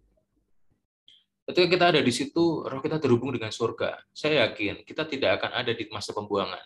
ketika 1.49 1.67
kita 1.67 1.85
ada 1.95 2.01
di 2.05 2.13
situ 2.13 2.63
roh 2.63 2.81
kita 2.81 3.01
terhubung 3.01 3.33
dengan 3.33 3.49
surga 3.49 3.97
saya 4.13 4.47
yakin 4.47 4.85
kita 4.85 5.09
tidak 5.09 5.41
akan 5.41 5.51
ada 5.65 5.71
di 5.73 5.89
masa 5.89 6.13
pembuangan 6.13 6.61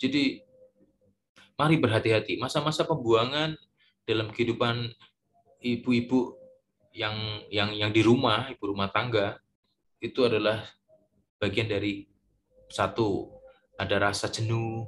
jadi 0.00 0.40
mari 1.54 1.76
berhati-hati 1.78 2.40
masa-masa 2.40 2.82
pembuangan 2.88 3.54
dalam 4.08 4.32
kehidupan 4.32 4.90
ibu-ibu 5.60 6.36
yang 6.96 7.16
yang 7.52 7.70
yang 7.74 7.90
di 7.90 8.02
rumah 8.04 8.48
ibu 8.50 8.72
rumah 8.72 8.90
tangga 8.90 9.38
itu 10.04 10.20
adalah 10.24 10.60
bagian 11.40 11.68
dari 11.68 12.04
satu 12.68 13.34
ada 13.78 13.96
rasa 13.98 14.30
jenuh. 14.30 14.86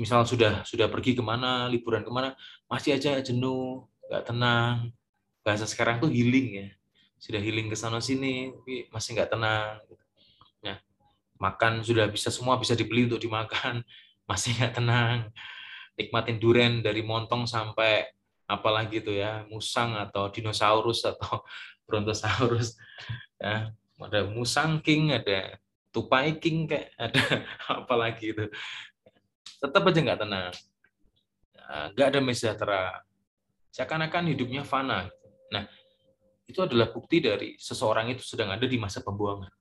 Misal 0.00 0.24
sudah 0.24 0.64
sudah 0.64 0.88
pergi 0.88 1.12
ke 1.12 1.20
mana, 1.20 1.68
liburan 1.68 2.00
ke 2.00 2.08
mana, 2.08 2.32
masih 2.66 2.96
aja 2.96 3.20
jenuh, 3.20 3.84
nggak 4.08 4.24
tenang. 4.32 4.90
Bahasa 5.44 5.68
sekarang 5.68 6.00
tuh 6.00 6.08
healing 6.08 6.48
ya. 6.64 6.68
Sudah 7.20 7.38
healing 7.38 7.68
ke 7.68 7.76
sana 7.76 8.00
sini, 8.00 8.50
tapi 8.50 8.88
masih 8.90 9.14
nggak 9.14 9.30
tenang. 9.30 9.78
Ya, 10.64 10.80
makan 11.38 11.84
sudah 11.84 12.08
bisa 12.08 12.32
semua 12.32 12.56
bisa 12.56 12.72
dibeli 12.74 13.06
untuk 13.06 13.20
dimakan, 13.20 13.84
masih 14.30 14.56
nggak 14.56 14.74
tenang. 14.74 15.30
Nikmatin 15.94 16.42
duren 16.42 16.82
dari 16.82 17.04
montong 17.04 17.46
sampai 17.46 18.08
apalagi 18.48 19.04
itu 19.04 19.14
ya, 19.14 19.44
musang 19.46 19.94
atau 19.94 20.32
dinosaurus 20.32 21.04
atau 21.04 21.44
brontosaurus. 21.86 22.74
Ya, 23.36 23.70
ada 24.00 24.20
musang 24.26 24.80
king, 24.80 25.12
ada 25.12 25.60
tupai 25.94 26.34
king 26.42 26.66
kayak 26.66 26.90
ada 27.06 27.22
apa 27.70 27.94
lagi 27.94 28.34
itu 28.34 28.50
tetap 29.62 29.86
aja 29.86 29.98
nggak 30.02 30.20
tenang 30.26 30.52
nah, 31.54 31.86
nggak 31.94 32.06
ada 32.10 32.20
sejahtera 32.34 32.82
seakan-akan 33.70 34.34
hidupnya 34.34 34.66
fana 34.66 35.06
nah 35.54 35.64
itu 36.44 36.58
adalah 36.60 36.90
bukti 36.90 37.22
dari 37.22 37.54
seseorang 37.54 38.10
itu 38.10 38.26
sedang 38.26 38.50
ada 38.50 38.66
di 38.66 38.74
masa 38.74 39.06
pembuangan 39.06 39.54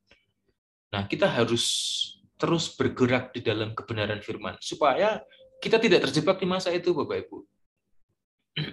nah 0.89 1.05
kita 1.05 1.29
harus 1.29 1.65
terus 2.41 2.73
bergerak 2.73 3.29
di 3.37 3.45
dalam 3.45 3.77
kebenaran 3.77 4.19
firman 4.25 4.57
supaya 4.57 5.21
kita 5.61 5.77
tidak 5.77 6.09
terjebak 6.09 6.41
di 6.41 6.49
masa 6.49 6.73
itu 6.73 6.91
Bapak 6.97 7.29
Ibu 7.29 7.37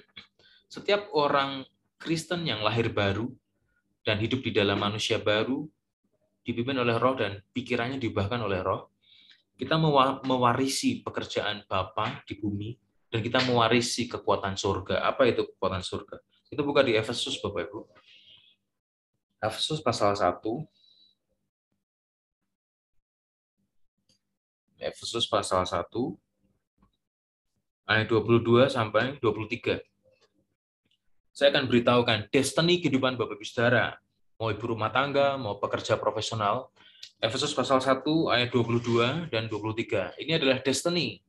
setiap 0.74 1.12
orang 1.12 1.68
Kristen 2.00 2.48
yang 2.48 2.64
lahir 2.64 2.88
baru 2.88 3.28
dan 4.00 4.16
hidup 4.16 4.40
di 4.40 4.56
dalam 4.56 4.80
manusia 4.80 5.20
baru 5.20 5.68
dipimpin 6.40 6.80
oleh 6.80 6.96
roh 6.96 7.14
dan 7.16 7.44
pikirannya 7.52 8.00
diubahkan 8.00 8.40
oleh 8.40 8.64
roh, 8.64 8.96
kita 9.61 9.76
mewarisi 10.24 11.04
pekerjaan 11.04 11.68
Bapa 11.68 12.24
di 12.24 12.40
bumi 12.40 12.72
dan 13.12 13.20
kita 13.20 13.44
mewarisi 13.44 14.09
kekuatan 14.09 14.56
surga. 14.56 15.04
Apa 15.04 15.28
itu 15.28 15.44
kekuatan 15.44 15.85
surga? 15.85 16.16
Itu 16.50 16.66
bukan 16.66 16.82
di 16.82 16.98
Efesus 16.98 17.38
Bapak 17.38 17.70
Ibu. 17.70 17.86
Efesus 19.40 19.80
pasal 19.80 20.12
1 20.18 20.36
Efesus 24.80 25.24
pasal 25.30 25.64
1 25.64 25.86
ayat 27.88 28.06
22 28.10 28.68
sampai 28.68 29.16
23. 29.22 29.80
Saya 31.30 31.48
akan 31.54 31.64
beritahukan 31.70 32.28
destiny 32.28 32.82
kehidupan 32.82 33.16
Bapak 33.16 33.40
Ibu 33.40 33.46
Saudara 33.46 33.96
mau 34.40 34.48
ibu 34.48 34.72
rumah 34.72 34.88
tangga, 34.88 35.36
mau 35.36 35.60
pekerja 35.60 36.00
profesional. 36.00 36.72
Efesus 37.20 37.52
pasal 37.52 37.84
1 37.84 38.00
ayat 38.32 38.48
22 38.48 39.28
dan 39.28 39.44
23. 39.52 40.16
Ini 40.16 40.40
adalah 40.40 40.56
destiny. 40.64 41.20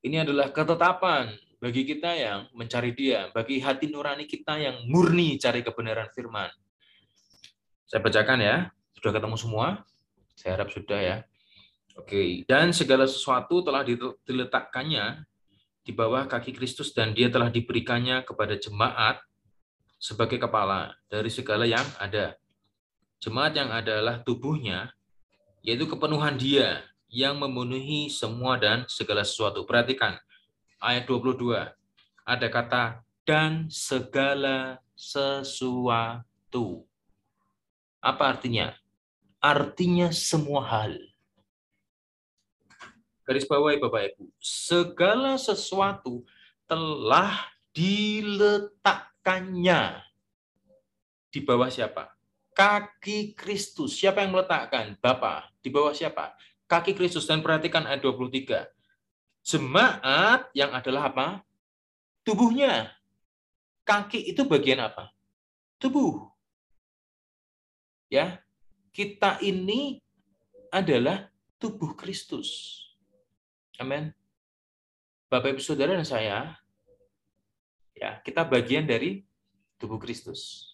Ini 0.00 0.24
adalah 0.24 0.48
ketetapan 0.48 1.36
bagi 1.62 1.86
kita 1.86 2.10
yang 2.10 2.50
mencari 2.58 2.90
dia, 2.90 3.30
bagi 3.30 3.62
hati 3.62 3.86
nurani 3.86 4.26
kita 4.26 4.58
yang 4.58 4.82
murni 4.90 5.38
cari 5.38 5.62
kebenaran 5.62 6.10
firman. 6.10 6.50
Saya 7.86 8.02
bacakan 8.02 8.42
ya. 8.42 8.56
Sudah 8.98 9.14
ketemu 9.14 9.38
semua? 9.38 9.86
Saya 10.34 10.58
harap 10.58 10.74
sudah 10.74 10.98
ya. 10.98 11.16
Oke, 11.94 12.42
dan 12.50 12.74
segala 12.74 13.06
sesuatu 13.06 13.62
telah 13.62 13.86
diletakkannya 14.26 15.22
di 15.86 15.92
bawah 15.94 16.26
kaki 16.26 16.50
Kristus 16.50 16.90
dan 16.90 17.14
dia 17.14 17.30
telah 17.30 17.52
diberikannya 17.52 18.26
kepada 18.26 18.58
jemaat 18.58 19.22
sebagai 20.02 20.42
kepala 20.42 20.98
dari 21.06 21.30
segala 21.30 21.62
yang 21.62 21.84
ada. 22.02 22.34
Jemaat 23.22 23.54
yang 23.54 23.70
adalah 23.70 24.18
tubuhnya, 24.24 24.90
yaitu 25.62 25.86
kepenuhan 25.86 26.34
dia 26.34 26.82
yang 27.06 27.38
memenuhi 27.38 28.10
semua 28.10 28.58
dan 28.58 28.82
segala 28.90 29.22
sesuatu. 29.22 29.62
Perhatikan, 29.62 30.18
ayat 30.82 31.06
22. 31.06 31.70
Ada 32.26 32.50
kata 32.50 33.06
dan 33.22 33.70
segala 33.70 34.82
sesuatu. 34.98 36.82
Apa 38.02 38.34
artinya? 38.34 38.74
Artinya 39.38 40.10
semua 40.10 40.66
hal. 40.66 40.98
Garis 43.22 43.46
bawahi 43.46 43.78
Bapak 43.78 44.10
Ibu. 44.14 44.30
Segala 44.42 45.38
sesuatu 45.38 46.26
telah 46.66 47.46
diletakkannya 47.70 50.02
di 51.30 51.40
bawah 51.40 51.70
siapa? 51.70 52.10
Kaki 52.52 53.32
Kristus. 53.32 53.96
Siapa 53.96 54.20
yang 54.20 54.36
meletakkan? 54.36 54.92
Bapak. 55.00 55.48
Di 55.64 55.72
bawah 55.72 55.96
siapa? 55.96 56.36
Kaki 56.68 56.92
Kristus. 56.92 57.24
Dan 57.24 57.40
perhatikan 57.40 57.88
ayat 57.88 58.04
23. 58.04 58.68
Jemaat 59.42 60.48
yang 60.54 60.70
adalah 60.70 61.10
apa? 61.10 61.26
Tubuhnya. 62.22 62.94
Kaki 63.82 64.30
itu 64.30 64.46
bagian 64.46 64.78
apa? 64.78 65.10
Tubuh. 65.82 66.30
Ya, 68.06 68.38
kita 68.94 69.42
ini 69.42 69.98
adalah 70.70 71.26
tubuh 71.58 71.98
Kristus. 71.98 72.78
Amin. 73.82 74.14
Bapak 75.26 75.58
Ibu 75.58 75.62
Saudara 75.64 75.98
dan 75.98 76.06
saya, 76.06 76.54
ya, 77.98 78.20
kita 78.22 78.46
bagian 78.46 78.86
dari 78.86 79.26
tubuh 79.80 79.98
Kristus. 79.98 80.70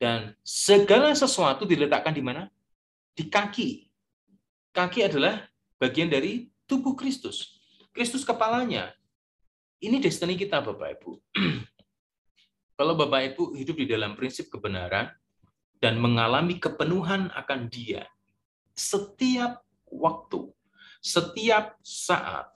Dan 0.00 0.32
segala 0.40 1.12
sesuatu 1.12 1.68
diletakkan 1.68 2.12
di 2.12 2.24
mana? 2.24 2.48
Di 3.16 3.28
kaki. 3.28 3.88
Kaki 4.72 5.00
adalah 5.08 5.44
bagian 5.80 6.08
dari 6.08 6.48
tubuh 6.68 6.92
Kristus. 6.92 7.55
Kristus 7.96 8.28
kepalanya. 8.28 8.92
Ini 9.80 9.96
destiny 10.04 10.36
kita, 10.36 10.60
Bapak 10.60 11.00
Ibu. 11.00 11.16
Kalau 12.76 12.92
Bapak 12.92 13.32
Ibu 13.32 13.56
hidup 13.56 13.80
di 13.80 13.88
dalam 13.88 14.12
prinsip 14.12 14.52
kebenaran 14.52 15.08
dan 15.80 15.96
mengalami 15.96 16.60
kepenuhan 16.60 17.32
akan 17.32 17.72
Dia 17.72 18.04
setiap 18.76 19.64
waktu, 19.88 20.52
setiap 21.00 21.80
saat, 21.80 22.52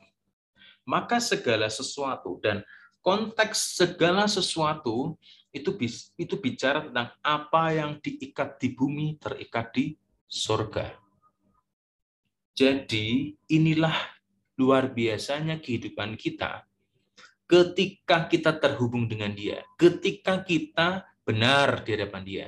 maka 0.84 1.16
segala 1.16 1.72
sesuatu 1.72 2.36
dan 2.44 2.60
konteks 3.00 3.80
segala 3.80 4.28
sesuatu 4.28 5.16
itu 5.56 5.72
itu 6.20 6.34
bicara 6.36 6.84
tentang 6.84 7.16
apa 7.24 7.72
yang 7.72 7.96
diikat 7.96 8.60
di 8.60 8.76
bumi 8.76 9.16
terikat 9.16 9.72
di 9.72 9.96
surga. 10.28 10.92
Jadi 12.52 13.32
inilah 13.48 14.19
luar 14.60 14.92
biasanya 14.92 15.56
kehidupan 15.56 16.20
kita 16.20 16.68
ketika 17.50 18.30
kita 18.30 18.52
terhubung 18.60 19.10
dengan 19.10 19.34
dia, 19.34 19.64
ketika 19.74 20.38
kita 20.44 21.02
benar 21.26 21.82
di 21.82 21.90
hadapan 21.98 22.22
dia. 22.22 22.46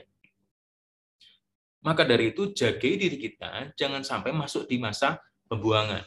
Maka 1.82 2.06
dari 2.06 2.30
itu, 2.30 2.54
jagai 2.54 2.94
diri 2.94 3.18
kita, 3.18 3.74
jangan 3.74 4.06
sampai 4.06 4.30
masuk 4.30 4.70
di 4.70 4.78
masa 4.78 5.18
pembuangan. 5.50 6.06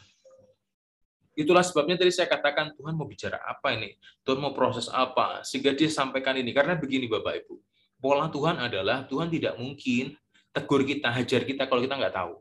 Itulah 1.36 1.68
sebabnya 1.68 2.00
tadi 2.00 2.16
saya 2.16 2.32
katakan 2.32 2.72
Tuhan 2.80 2.96
mau 2.96 3.04
bicara 3.04 3.44
apa 3.44 3.76
ini, 3.76 4.00
Tuhan 4.24 4.40
mau 4.40 4.56
proses 4.56 4.88
apa, 4.88 5.44
sehingga 5.44 5.76
dia 5.76 5.92
sampaikan 5.92 6.40
ini. 6.40 6.56
Karena 6.56 6.80
begini 6.80 7.12
Bapak 7.12 7.44
Ibu, 7.44 7.60
pola 8.00 8.32
Tuhan 8.32 8.56
adalah 8.56 9.04
Tuhan 9.04 9.28
tidak 9.28 9.60
mungkin 9.60 10.16
tegur 10.56 10.88
kita, 10.88 11.12
hajar 11.12 11.44
kita 11.44 11.68
kalau 11.68 11.84
kita 11.84 12.00
nggak 12.00 12.16
tahu. 12.16 12.40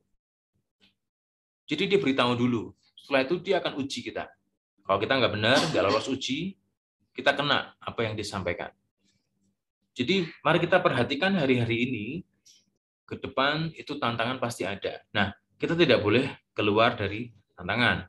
Jadi 1.66 1.90
dia 1.90 1.98
beritahu 1.98 2.38
dulu, 2.38 2.70
setelah 3.04 3.20
itu 3.28 3.36
dia 3.44 3.60
akan 3.60 3.76
uji 3.84 4.00
kita. 4.00 4.32
Kalau 4.80 4.96
kita 4.96 5.12
nggak 5.20 5.32
benar, 5.36 5.60
nggak 5.68 5.84
lolos 5.84 6.08
uji, 6.08 6.56
kita 7.12 7.36
kena 7.36 7.76
apa 7.76 8.00
yang 8.00 8.16
disampaikan. 8.16 8.72
Jadi 9.92 10.24
mari 10.40 10.56
kita 10.56 10.80
perhatikan 10.80 11.36
hari-hari 11.36 11.84
ini, 11.84 12.06
ke 13.04 13.20
depan 13.20 13.68
itu 13.76 14.00
tantangan 14.00 14.40
pasti 14.40 14.64
ada. 14.64 15.04
Nah, 15.12 15.36
kita 15.60 15.76
tidak 15.76 16.00
boleh 16.00 16.32
keluar 16.56 16.96
dari 16.96 17.28
tantangan. 17.52 18.08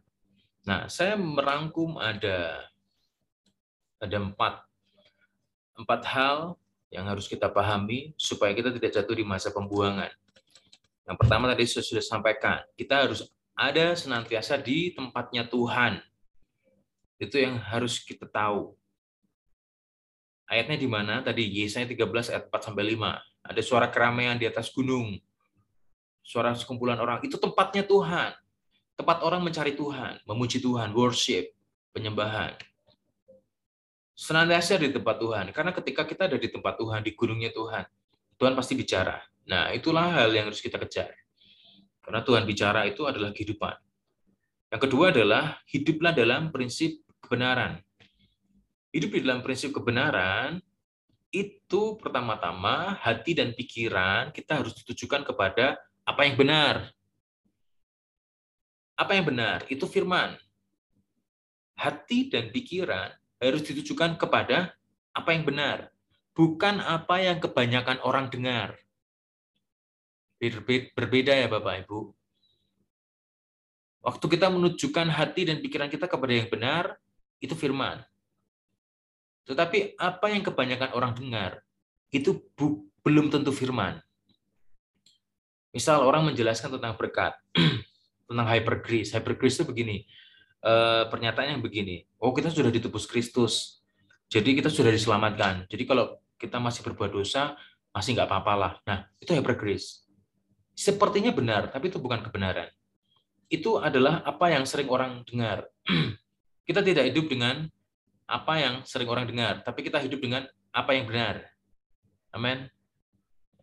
Nah, 0.64 0.88
saya 0.88 1.20
merangkum 1.20 2.00
ada 2.00 2.72
ada 4.00 4.18
empat 4.18 4.64
empat 5.76 6.02
hal 6.08 6.56
yang 6.88 7.12
harus 7.12 7.28
kita 7.28 7.52
pahami 7.52 8.16
supaya 8.16 8.56
kita 8.56 8.72
tidak 8.72 8.96
jatuh 8.96 9.16
di 9.20 9.28
masa 9.28 9.52
pembuangan. 9.52 10.10
Yang 11.04 11.18
pertama 11.20 11.52
tadi 11.52 11.68
saya 11.68 11.84
sudah 11.84 12.02
sampaikan, 12.02 12.64
kita 12.80 13.06
harus 13.06 13.28
ada 13.56 13.96
senantiasa 13.96 14.60
di 14.60 14.92
tempatnya 14.92 15.48
Tuhan. 15.48 16.04
Itu 17.16 17.40
yang 17.40 17.56
harus 17.56 18.04
kita 18.04 18.28
tahu. 18.28 18.76
Ayatnya 20.46 20.78
di 20.78 20.86
mana? 20.86 21.24
Tadi 21.24 21.48
Yesaya 21.48 21.88
13 21.88 22.36
ayat 22.36 22.44
4 22.52 22.68
sampai 22.68 22.84
5. 22.94 23.16
Ada 23.48 23.62
suara 23.64 23.88
keramaian 23.88 24.36
di 24.36 24.46
atas 24.46 24.70
gunung. 24.70 25.16
Suara 26.22 26.52
sekumpulan 26.54 27.00
orang. 27.00 27.24
Itu 27.24 27.40
tempatnya 27.40 27.88
Tuhan. 27.88 28.36
Tempat 28.96 29.24
orang 29.24 29.44
mencari 29.44 29.76
Tuhan, 29.76 30.24
memuji 30.24 30.64
Tuhan, 30.64 30.96
worship, 30.96 31.52
penyembahan. 31.92 32.56
Senantiasa 34.16 34.80
di 34.80 34.92
tempat 34.92 35.20
Tuhan. 35.20 35.52
Karena 35.52 35.76
ketika 35.76 36.08
kita 36.08 36.32
ada 36.32 36.40
di 36.40 36.48
tempat 36.48 36.80
Tuhan, 36.80 37.04
di 37.04 37.12
gunungnya 37.12 37.52
Tuhan, 37.52 37.84
Tuhan 38.40 38.56
pasti 38.56 38.76
bicara. 38.76 39.20
Nah, 39.48 39.76
itulah 39.76 40.16
hal 40.16 40.32
yang 40.32 40.48
harus 40.48 40.64
kita 40.64 40.80
kejar. 40.80 41.12
Karena 42.06 42.22
Tuhan 42.22 42.46
bicara 42.46 42.86
itu 42.86 43.10
adalah 43.10 43.34
kehidupan. 43.34 43.76
Yang 44.70 44.82
kedua 44.86 45.10
adalah 45.10 45.58
hiduplah 45.66 46.14
dalam 46.14 46.54
prinsip 46.54 47.02
kebenaran. 47.26 47.82
Hidup 48.94 49.10
di 49.18 49.20
dalam 49.26 49.42
prinsip 49.42 49.74
kebenaran 49.74 50.62
itu 51.34 51.98
pertama-tama 51.98 52.96
hati 53.02 53.36
dan 53.36 53.52
pikiran 53.58 54.30
kita 54.32 54.62
harus 54.62 54.78
ditujukan 54.78 55.26
kepada 55.26 55.82
apa 56.06 56.22
yang 56.30 56.38
benar. 56.38 56.94
Apa 58.96 59.18
yang 59.18 59.26
benar? 59.28 59.66
Itu 59.68 59.90
firman. 59.90 60.38
Hati 61.76 62.32
dan 62.32 62.54
pikiran 62.54 63.12
harus 63.42 63.68
ditujukan 63.68 64.16
kepada 64.16 64.72
apa 65.12 65.36
yang 65.36 65.44
benar, 65.44 65.92
bukan 66.32 66.80
apa 66.80 67.20
yang 67.20 67.44
kebanyakan 67.44 68.00
orang 68.04 68.32
dengar. 68.32 68.80
Berbeda 70.40 71.34
ya 71.34 71.48
Bapak 71.48 71.86
Ibu. 71.86 72.12
Waktu 74.06 74.26
kita 74.38 74.54
menunjukkan 74.54 75.08
hati 75.10 75.50
dan 75.50 75.58
pikiran 75.58 75.90
kita 75.90 76.06
kepada 76.06 76.30
yang 76.30 76.46
benar, 76.46 77.02
itu 77.42 77.58
firman. 77.58 78.06
Tetapi 79.50 79.98
apa 79.98 80.30
yang 80.30 80.46
kebanyakan 80.46 80.94
orang 80.94 81.18
dengar, 81.18 81.66
itu 82.14 82.38
belum 83.02 83.34
tentu 83.34 83.50
firman. 83.50 83.98
Misal 85.74 86.06
orang 86.06 86.30
menjelaskan 86.30 86.78
tentang 86.78 86.94
berkat, 86.96 87.34
tentang 88.30 88.48
hypergrace. 88.48 89.18
Hypergrace 89.18 89.62
itu 89.62 89.66
begini, 89.66 90.06
eh, 90.62 91.04
pernyataan 91.10 91.58
yang 91.58 91.64
begini, 91.66 92.06
oh 92.22 92.30
kita 92.30 92.54
sudah 92.54 92.70
ditebus 92.70 93.10
Kristus, 93.10 93.82
jadi 94.30 94.58
kita 94.58 94.70
sudah 94.70 94.90
diselamatkan. 94.90 95.70
Jadi 95.70 95.84
kalau 95.86 96.18
kita 96.38 96.58
masih 96.58 96.82
berbuat 96.86 97.14
dosa, 97.14 97.58
masih 97.94 98.18
nggak 98.18 98.30
apa-apa 98.30 98.54
lah. 98.54 98.74
Nah, 98.86 99.10
itu 99.22 99.34
hypergrace. 99.34 100.05
Sepertinya 100.76 101.32
benar, 101.32 101.72
tapi 101.72 101.88
itu 101.88 101.98
bukan 102.04 102.20
kebenaran. 102.20 102.68
Itu 103.48 103.80
adalah 103.80 104.20
apa 104.28 104.52
yang 104.52 104.68
sering 104.68 104.92
orang 104.92 105.24
dengar. 105.24 105.72
kita 106.68 106.84
tidak 106.84 107.08
hidup 107.10 107.32
dengan 107.32 107.72
apa 108.28 108.54
yang 108.60 108.76
sering 108.84 109.08
orang 109.08 109.24
dengar, 109.24 109.64
tapi 109.64 109.88
kita 109.88 110.04
hidup 110.04 110.20
dengan 110.20 110.44
apa 110.76 110.92
yang 110.92 111.08
benar. 111.08 111.48
Amin. 112.36 112.68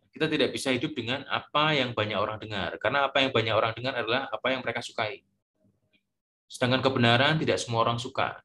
Kita 0.09 0.25
tidak 0.25 0.49
bisa 0.49 0.73
hidup 0.73 0.93
dengan 0.97 1.21
apa 1.29 1.77
yang 1.77 1.93
banyak 1.93 2.17
orang 2.17 2.41
dengar, 2.41 2.81
karena 2.81 3.05
apa 3.05 3.21
yang 3.21 3.29
banyak 3.29 3.53
orang 3.53 3.73
dengar 3.77 3.93
adalah 3.93 4.29
apa 4.33 4.47
yang 4.49 4.65
mereka 4.65 4.81
sukai. 4.81 5.21
Sedangkan 6.49 6.81
kebenaran 6.81 7.37
tidak 7.37 7.61
semua 7.61 7.85
orang 7.85 8.01
suka. 8.01 8.41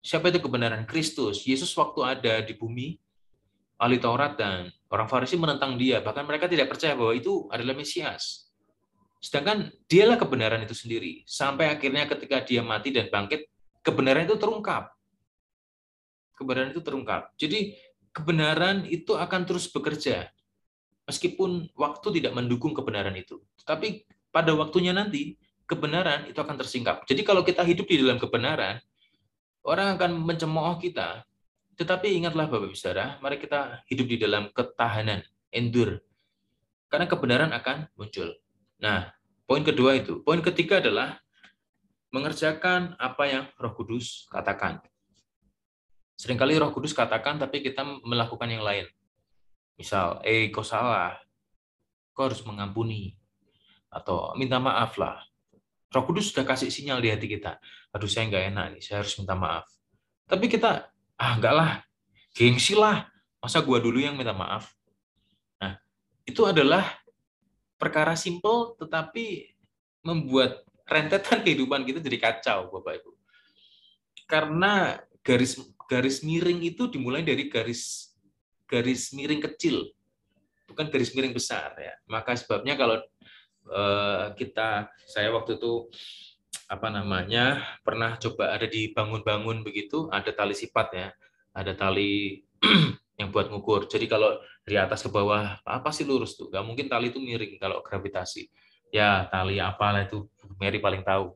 Siapa 0.00 0.32
itu 0.32 0.40
kebenaran? 0.40 0.88
Kristus. 0.88 1.44
Yesus 1.44 1.68
waktu 1.76 2.00
ada 2.00 2.40
di 2.40 2.56
bumi, 2.56 2.96
ahli 3.80 3.96
Taurat 3.96 4.36
dan 4.36 4.68
orang 4.92 5.08
Farisi 5.08 5.40
menentang 5.40 5.80
dia. 5.80 6.04
Bahkan 6.04 6.28
mereka 6.28 6.46
tidak 6.46 6.68
percaya 6.68 6.92
bahwa 6.92 7.16
itu 7.16 7.48
adalah 7.48 7.72
Mesias. 7.72 8.52
Sedangkan 9.20 9.72
dialah 9.88 10.20
kebenaran 10.20 10.60
itu 10.60 10.76
sendiri. 10.76 11.24
Sampai 11.24 11.72
akhirnya 11.72 12.04
ketika 12.04 12.44
dia 12.44 12.60
mati 12.60 12.92
dan 12.92 13.08
bangkit, 13.08 13.48
kebenaran 13.80 14.28
itu 14.28 14.36
terungkap. 14.36 14.92
Kebenaran 16.36 16.72
itu 16.72 16.80
terungkap. 16.84 17.32
Jadi 17.40 17.76
kebenaran 18.12 18.84
itu 18.88 19.16
akan 19.16 19.48
terus 19.48 19.68
bekerja 19.68 20.28
meskipun 21.10 21.66
waktu 21.74 22.22
tidak 22.22 22.32
mendukung 22.38 22.70
kebenaran 22.70 23.18
itu. 23.18 23.42
Tapi 23.66 24.06
pada 24.30 24.54
waktunya 24.54 24.94
nanti, 24.94 25.34
kebenaran 25.66 26.30
itu 26.30 26.38
akan 26.38 26.54
tersingkap. 26.54 27.02
Jadi 27.02 27.26
kalau 27.26 27.42
kita 27.42 27.66
hidup 27.66 27.90
di 27.90 27.98
dalam 27.98 28.22
kebenaran, 28.22 28.78
orang 29.66 29.98
akan 29.98 30.22
mencemooh 30.22 30.78
kita. 30.78 31.26
Tetapi 31.80 32.12
ingatlah 32.12 32.44
Bapak 32.44 32.68
Ibu 32.68 32.76
mari 33.24 33.40
kita 33.40 33.80
hidup 33.88 34.04
di 34.04 34.20
dalam 34.20 34.52
ketahanan, 34.52 35.24
endure. 35.48 36.04
Karena 36.92 37.08
kebenaran 37.08 37.56
akan 37.56 37.88
muncul. 37.96 38.36
Nah, 38.84 39.08
poin 39.48 39.64
kedua 39.64 39.96
itu. 39.96 40.20
Poin 40.20 40.44
ketiga 40.44 40.84
adalah 40.84 41.16
mengerjakan 42.12 43.00
apa 43.00 43.24
yang 43.24 43.44
Roh 43.56 43.72
Kudus 43.72 44.28
katakan. 44.28 44.84
Seringkali 46.20 46.60
Roh 46.60 46.68
Kudus 46.68 46.92
katakan, 46.92 47.40
tapi 47.40 47.64
kita 47.64 47.80
melakukan 48.04 48.52
yang 48.52 48.60
lain. 48.60 48.84
Misal, 49.80 50.20
eh, 50.20 50.52
kau 50.52 50.60
salah. 50.60 51.16
Kau 52.12 52.28
harus 52.28 52.44
mengampuni. 52.44 53.16
Atau 53.88 54.36
minta 54.36 54.60
maaf 54.60 55.00
lah. 55.00 55.24
Roh 55.88 56.04
Kudus 56.04 56.28
sudah 56.28 56.44
kasih 56.44 56.68
sinyal 56.68 57.00
di 57.00 57.08
hati 57.08 57.24
kita. 57.24 57.56
Aduh, 57.96 58.04
saya 58.04 58.28
nggak 58.28 58.44
enak 58.52 58.66
nih, 58.76 58.82
saya 58.84 59.00
harus 59.00 59.16
minta 59.16 59.32
maaf. 59.32 59.64
Tapi 60.28 60.44
kita, 60.44 60.89
ah 61.20 61.36
enggak 61.36 61.54
lah, 61.54 61.70
gengsi 62.32 62.72
lah. 62.72 63.04
Masa 63.40 63.60
gua 63.60 63.76
dulu 63.76 64.00
yang 64.00 64.16
minta 64.16 64.32
maaf? 64.32 64.72
Nah, 65.60 65.76
itu 66.24 66.48
adalah 66.48 66.84
perkara 67.76 68.16
simpel, 68.16 68.76
tetapi 68.80 69.52
membuat 70.00 70.64
rentetan 70.88 71.40
kehidupan 71.44 71.84
kita 71.84 72.00
jadi 72.00 72.18
kacau, 72.20 72.72
Bapak 72.72 73.04
Ibu. 73.04 73.10
Karena 74.24 74.96
garis 75.20 75.60
garis 75.84 76.24
miring 76.24 76.64
itu 76.64 76.88
dimulai 76.88 77.20
dari 77.20 77.52
garis 77.52 78.12
garis 78.64 79.12
miring 79.12 79.42
kecil, 79.42 79.92
bukan 80.64 80.88
garis 80.88 81.12
miring 81.12 81.34
besar 81.36 81.76
ya. 81.76 81.92
Maka 82.06 82.38
sebabnya 82.38 82.78
kalau 82.78 82.96
eh, 83.68 84.26
kita 84.38 84.88
saya 85.04 85.34
waktu 85.34 85.58
itu 85.58 85.90
apa 86.70 86.86
namanya 86.86 87.58
pernah 87.82 88.14
coba 88.14 88.54
ada 88.54 88.70
di 88.70 88.94
bangun-bangun 88.94 89.66
begitu 89.66 90.06
ada 90.14 90.30
tali 90.30 90.54
sipat 90.54 90.88
ya 90.94 91.08
ada 91.50 91.74
tali 91.74 92.46
yang 93.20 93.34
buat 93.34 93.50
ngukur. 93.50 93.90
Jadi 93.90 94.06
kalau 94.06 94.38
dari 94.62 94.78
atas 94.78 95.02
ke 95.02 95.10
bawah 95.10 95.58
apa 95.66 95.90
sih 95.90 96.06
lurus 96.06 96.38
tuh? 96.38 96.48
Nggak 96.48 96.64
mungkin 96.64 96.86
tali 96.86 97.10
itu 97.10 97.18
miring 97.18 97.58
kalau 97.58 97.82
gravitasi. 97.82 98.48
Ya 98.94 99.26
tali 99.28 99.58
apalah 99.58 100.06
itu 100.06 100.30
Mary 100.56 100.78
paling 100.78 101.02
tahu. 101.02 101.34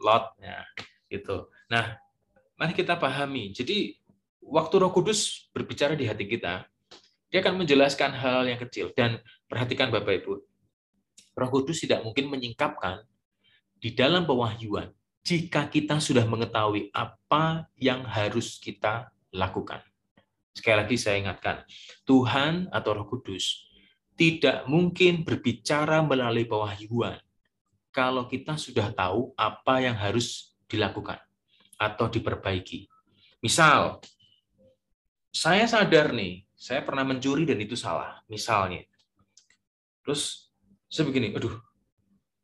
Lot 0.00 0.34
ya 0.40 0.64
gitu. 1.12 1.52
Nah 1.68 2.00
Mari 2.62 2.78
kita 2.78 2.94
pahami. 2.94 3.50
Jadi 3.50 3.98
waktu 4.38 4.74
Roh 4.78 4.94
Kudus 4.94 5.50
berbicara 5.50 5.98
di 5.98 6.06
hati 6.06 6.30
kita, 6.30 6.62
dia 7.26 7.42
akan 7.42 7.58
menjelaskan 7.66 8.14
hal 8.14 8.46
yang 8.46 8.62
kecil. 8.62 8.94
Dan 8.94 9.18
perhatikan 9.50 9.90
Bapak 9.90 10.22
Ibu. 10.22 10.38
Roh 11.34 11.50
Kudus 11.50 11.82
tidak 11.82 12.06
mungkin 12.06 12.30
menyingkapkan 12.30 13.02
di 13.82 13.90
dalam 13.90 14.22
pewahyuan 14.22 14.94
jika 15.26 15.66
kita 15.66 15.98
sudah 15.98 16.22
mengetahui 16.22 16.94
apa 16.94 17.66
yang 17.74 18.06
harus 18.06 18.62
kita 18.62 19.10
lakukan. 19.34 19.82
Sekali 20.54 20.86
lagi 20.86 20.96
saya 21.00 21.18
ingatkan, 21.18 21.66
Tuhan 22.06 22.70
atau 22.70 22.90
Roh 22.94 23.06
Kudus 23.10 23.66
tidak 24.14 24.68
mungkin 24.70 25.26
berbicara 25.26 25.98
melalui 26.04 26.46
pewahyuan 26.46 27.18
kalau 27.90 28.30
kita 28.30 28.54
sudah 28.54 28.94
tahu 28.94 29.34
apa 29.34 29.82
yang 29.82 29.98
harus 29.98 30.54
dilakukan 30.70 31.18
atau 31.74 32.06
diperbaiki. 32.06 32.86
Misal, 33.42 33.98
saya 35.32 35.66
sadar 35.66 36.14
nih, 36.14 36.44
saya 36.52 36.84
pernah 36.84 37.02
mencuri 37.02 37.42
dan 37.48 37.58
itu 37.58 37.74
salah, 37.74 38.20
misalnya. 38.30 38.84
Terus 40.04 40.52
saya 40.86 41.08
begini, 41.08 41.32
aduh, 41.32 41.56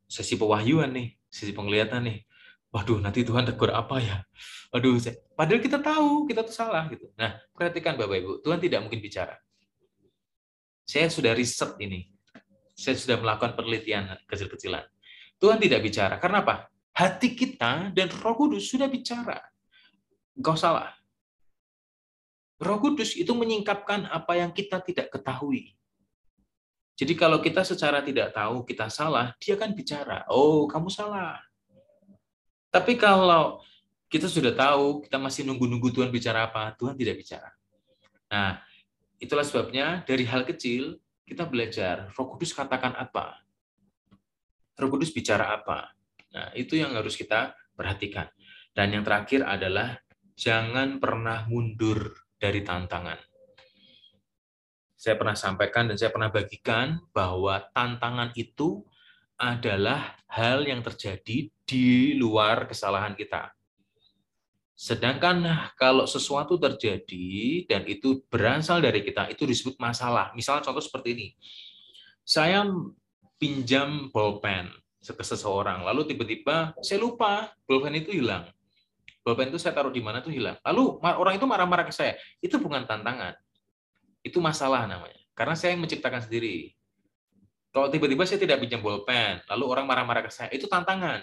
sesi 0.09 0.41
pewahyuan 0.41 0.91
nih, 0.91 1.18
sesi 1.29 1.53
penglihatan 1.53 2.05
nih. 2.09 2.25
Waduh, 2.69 3.01
nanti 3.01 3.25
Tuhan 3.25 3.49
tegur 3.49 3.73
apa 3.73 3.97
ya? 4.01 4.21
Aduh, 4.77 5.01
saya, 5.01 5.17
padahal 5.33 5.61
kita 5.65 5.81
tahu 5.81 6.29
kita 6.29 6.45
tuh 6.45 6.53
salah 6.53 6.85
gitu. 6.93 7.09
Nah, 7.17 7.41
perhatikan 7.57 7.97
Bapak 7.97 8.17
Ibu, 8.21 8.33
Tuhan 8.45 8.61
tidak 8.61 8.85
mungkin 8.85 9.01
bicara. 9.01 9.37
Saya 10.85 11.09
sudah 11.09 11.33
riset 11.33 11.77
ini. 11.81 12.13
Saya 12.77 12.95
sudah 12.97 13.17
melakukan 13.17 13.57
penelitian 13.57 14.13
kecil-kecilan. 14.29 14.85
Tuhan 15.41 15.57
tidak 15.57 15.81
bicara. 15.81 16.21
Karena 16.21 16.45
apa? 16.45 16.69
hati 16.99 17.39
kita 17.39 17.95
dan 17.95 18.11
Roh 18.11 18.35
Kudus 18.35 18.75
sudah 18.75 18.91
bicara. 18.91 19.39
Engkau 20.35 20.59
salah. 20.59 20.91
Roh 22.59 22.83
Kudus 22.83 23.15
itu 23.15 23.31
menyingkapkan 23.39 24.11
apa 24.11 24.35
yang 24.35 24.51
kita 24.51 24.83
tidak 24.83 25.15
ketahui. 25.15 25.78
Jadi 26.99 27.15
kalau 27.15 27.39
kita 27.39 27.63
secara 27.63 28.03
tidak 28.03 28.35
tahu 28.35 28.67
kita 28.67 28.91
salah, 28.91 29.31
dia 29.39 29.55
akan 29.55 29.71
bicara, 29.71 30.27
"Oh, 30.27 30.67
kamu 30.67 30.91
salah." 30.91 31.39
Tapi 32.75 32.99
kalau 32.99 33.63
kita 34.11 34.27
sudah 34.27 34.51
tahu, 34.51 35.07
kita 35.07 35.15
masih 35.21 35.47
nunggu-nunggu 35.47 35.95
Tuhan 35.95 36.11
bicara 36.11 36.51
apa, 36.51 36.75
Tuhan 36.75 36.99
tidak 36.99 37.23
bicara. 37.23 37.55
Nah, 38.29 38.59
itulah 39.23 39.47
sebabnya 39.47 40.03
dari 40.03 40.27
hal 40.27 40.43
kecil 40.43 40.99
kita 41.23 41.45
belajar, 41.45 42.09
Roh 42.17 42.35
Kudus 42.35 42.57
katakan 42.57 42.97
apa? 42.97 43.45
Roh 44.81 44.91
Kudus 44.91 45.13
bicara 45.13 45.55
apa? 45.55 45.93
Nah, 46.33 46.51
itu 46.57 46.77
yang 46.81 46.97
harus 46.97 47.15
kita 47.15 47.53
perhatikan. 47.77 48.27
Dan 48.73 48.97
yang 48.97 49.05
terakhir 49.05 49.45
adalah 49.45 50.01
jangan 50.35 50.97
pernah 50.97 51.45
mundur 51.47 52.17
dari 52.41 52.65
tantangan. 52.65 53.28
Saya 54.99 55.15
pernah 55.15 55.39
sampaikan 55.39 55.87
dan 55.87 55.95
saya 55.95 56.11
pernah 56.11 56.27
bagikan 56.27 56.99
bahwa 57.15 57.63
tantangan 57.71 58.35
itu 58.35 58.83
adalah 59.39 60.19
hal 60.27 60.67
yang 60.67 60.83
terjadi 60.83 61.47
di 61.63 62.19
luar 62.19 62.67
kesalahan 62.67 63.15
kita. 63.15 63.55
Sedangkan 64.75 65.47
kalau 65.79 66.03
sesuatu 66.03 66.59
terjadi 66.59 67.63
dan 67.71 67.87
itu 67.87 68.27
berasal 68.27 68.83
dari 68.83 69.07
kita, 69.07 69.31
itu 69.31 69.47
disebut 69.47 69.79
masalah. 69.79 70.35
Misalnya 70.35 70.67
contoh 70.67 70.83
seperti 70.83 71.15
ini. 71.15 71.29
Saya 72.27 72.67
pinjam 73.39 74.11
bolpen 74.11 74.67
ke 74.99 75.25
seseorang. 75.25 75.87
Lalu 75.87 76.11
tiba-tiba 76.11 76.75
saya 76.83 76.99
lupa 76.99 77.55
pulpen 77.71 77.95
itu 78.03 78.11
hilang. 78.11 78.51
Pulpen 79.23 79.55
itu 79.55 79.63
saya 79.63 79.79
taruh 79.79 79.95
di 79.95 80.03
mana 80.03 80.19
itu 80.19 80.35
hilang. 80.35 80.59
Lalu 80.67 80.99
orang 81.03 81.39
itu 81.39 81.47
marah-marah 81.47 81.87
ke 81.87 81.95
saya. 81.95 82.19
Itu 82.43 82.59
bukan 82.59 82.83
tantangan. 82.83 83.39
Itu 84.23 84.43
masalah 84.43 84.85
namanya. 84.85 85.19
Karena 85.35 85.55
saya 85.55 85.75
yang 85.75 85.83
menciptakan 85.87 86.27
sendiri. 86.27 86.75
Kalau 87.71 87.93
tiba-tiba 87.93 88.27
saya 88.27 88.43
tidak 88.43 88.59
pinjam 88.59 88.83
bolpen, 88.83 89.45
lalu 89.47 89.65
orang 89.71 89.87
marah-marah 89.87 90.27
ke 90.27 90.33
saya, 90.33 90.51
itu 90.51 90.67
tantangan. 90.67 91.23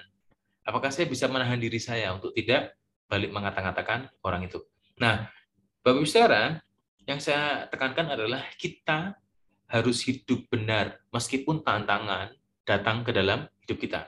Apakah 0.63 0.89
saya 0.93 1.09
bisa 1.09 1.27
menahan 1.27 1.59
diri 1.59 1.77
saya 1.81 2.15
untuk 2.15 2.31
tidak 2.31 2.77
balik 3.11 3.33
mengata-ngatakan 3.33 4.07
orang 4.23 4.47
itu? 4.47 4.63
Nah, 4.97 5.27
Bapak 5.83 5.99
Ibu 6.01 6.07
Saudara, 6.07 6.57
yang 7.05 7.19
saya 7.21 7.69
tekankan 7.69 8.09
adalah 8.13 8.41
kita 8.57 9.19
harus 9.69 10.05
hidup 10.05 10.45
benar 10.49 11.01
meskipun 11.09 11.61
tantangan 11.61 12.33
datang 12.65 13.05
ke 13.05 13.11
dalam 13.13 13.45
hidup 13.65 13.77
kita. 13.77 14.01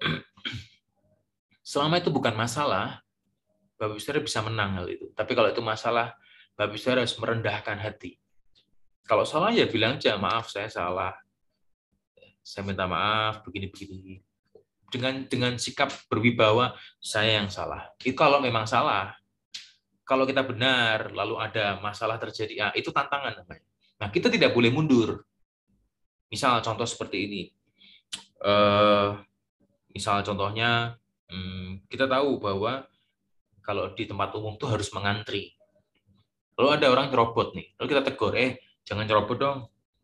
Selama 1.68 2.00
itu 2.00 2.08
bukan 2.08 2.32
masalah, 2.32 3.04
Bapak 3.76 3.96
Ibu 3.96 4.00
Saudara 4.00 4.24
bisa 4.24 4.40
menang 4.40 4.80
hal 4.80 4.86
itu. 4.88 5.12
Tapi 5.12 5.36
kalau 5.36 5.52
itu 5.52 5.60
masalah, 5.60 6.16
Ibu 6.66 6.74
Saudara 6.74 7.06
harus 7.06 7.14
merendahkan 7.14 7.78
hati. 7.78 8.18
Kalau 9.06 9.22
salah 9.22 9.54
ya 9.54 9.70
bilang 9.70 10.00
aja, 10.02 10.18
maaf 10.18 10.50
saya 10.50 10.66
salah. 10.66 11.14
Saya 12.42 12.66
minta 12.66 12.88
maaf, 12.90 13.46
begini-begini. 13.46 14.18
Dengan 14.88 15.28
dengan 15.28 15.52
sikap 15.60 15.92
berwibawa, 16.08 16.74
saya 16.98 17.38
yang 17.38 17.52
salah. 17.52 17.92
Itu 18.02 18.18
kalau 18.18 18.42
memang 18.42 18.66
salah. 18.66 19.14
Kalau 20.02 20.24
kita 20.24 20.40
benar, 20.42 21.12
lalu 21.12 21.36
ada 21.36 21.76
masalah 21.78 22.16
terjadi, 22.16 22.52
ya, 22.56 22.68
itu 22.72 22.88
tantangan 22.88 23.44
namanya. 23.44 23.68
Nah, 24.00 24.08
kita 24.08 24.32
tidak 24.32 24.56
boleh 24.56 24.72
mundur. 24.72 25.22
Misal 26.32 26.64
contoh 26.64 26.88
seperti 26.88 27.16
ini 27.28 27.42
uh, 28.42 29.18
misal 29.90 30.22
contohnya 30.22 30.94
hmm, 31.30 31.88
kita 31.90 32.06
tahu 32.06 32.38
bahwa 32.38 32.86
kalau 33.62 33.92
di 33.92 34.08
tempat 34.08 34.32
umum 34.38 34.56
tuh 34.56 34.70
harus 34.70 34.88
mengantri. 34.94 35.57
Lalu 36.58 36.68
ada 36.74 36.86
orang 36.90 37.06
nyerobot 37.14 37.54
nih, 37.54 37.70
lalu 37.78 37.86
kita 37.86 38.02
tegur, 38.02 38.34
eh 38.34 38.58
jangan 38.82 39.06
nyerobot 39.06 39.38
dong, 39.38 39.58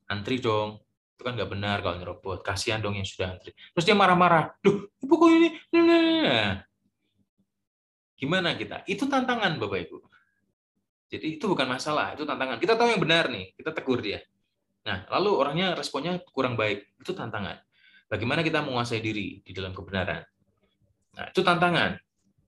antri 0.06 0.38
dong. 0.38 0.78
Itu 1.18 1.26
kan 1.26 1.34
nggak 1.34 1.50
benar 1.50 1.82
kalau 1.82 1.98
nyerobot, 1.98 2.46
kasihan 2.46 2.78
dong 2.78 2.94
yang 2.94 3.06
sudah 3.06 3.34
antri. 3.34 3.50
Terus 3.74 3.82
dia 3.82 3.98
marah-marah, 3.98 4.54
duh, 4.62 4.86
ibu 5.02 5.14
kok 5.18 5.30
ini? 5.34 5.48
Nah, 5.74 6.62
gimana 8.14 8.54
kita? 8.54 8.86
Itu 8.86 9.10
tantangan 9.10 9.58
Bapak 9.58 9.78
Ibu. 9.82 9.98
Jadi 11.10 11.38
itu 11.38 11.44
bukan 11.46 11.66
masalah, 11.66 12.14
itu 12.14 12.22
tantangan. 12.22 12.58
Kita 12.62 12.78
tahu 12.78 12.90
yang 12.94 13.02
benar 13.02 13.30
nih, 13.30 13.54
kita 13.58 13.70
tegur 13.74 13.98
dia. 14.02 14.22
Nah, 14.86 15.06
lalu 15.10 15.30
orangnya 15.34 15.74
responnya 15.74 16.18
kurang 16.30 16.54
baik, 16.54 16.98
itu 16.98 17.14
tantangan. 17.14 17.58
Bagaimana 18.06 18.46
kita 18.46 18.62
menguasai 18.62 19.02
diri 19.02 19.42
di 19.42 19.50
dalam 19.50 19.74
kebenaran? 19.74 20.22
Nah, 21.14 21.26
itu 21.30 21.40
tantangan. 21.42 21.98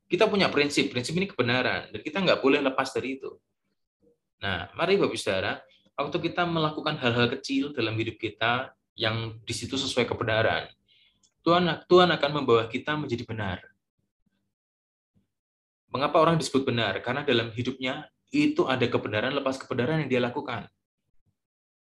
Kita 0.07 0.30
punya 0.30 0.47
prinsip, 0.51 0.95
prinsip 0.95 1.14
ini 1.18 1.26
kebenaran, 1.26 1.91
dan 1.91 2.01
kita 2.03 2.22
nggak 2.22 2.39
boleh 2.39 2.62
lepas 2.62 2.95
dari 2.95 3.18
itu. 3.18 3.35
Nah, 4.43 4.68
mari 4.76 5.01
Bapak 5.01 5.16
Saudara, 5.16 5.61
waktu 5.97 6.16
kita 6.30 6.45
melakukan 6.45 7.01
hal-hal 7.01 7.32
kecil 7.39 7.72
dalam 7.72 7.97
hidup 7.97 8.20
kita 8.20 8.76
yang 8.97 9.41
di 9.45 9.55
situ 9.57 9.80
sesuai 9.80 10.05
kebenaran, 10.05 10.68
Tuhan 11.41 11.87
Tuhan 11.89 12.09
akan 12.12 12.30
membawa 12.43 12.68
kita 12.68 12.99
menjadi 12.99 13.24
benar. 13.24 13.64
Mengapa 15.89 16.20
orang 16.20 16.37
disebut 16.37 16.66
benar? 16.66 17.01
Karena 17.01 17.24
dalam 17.24 17.49
hidupnya 17.55 18.11
itu 18.34 18.68
ada 18.68 18.84
kebenaran 18.84 19.32
lepas 19.32 19.57
kebenaran 19.57 20.05
yang 20.05 20.11
dia 20.11 20.20
lakukan. 20.20 20.68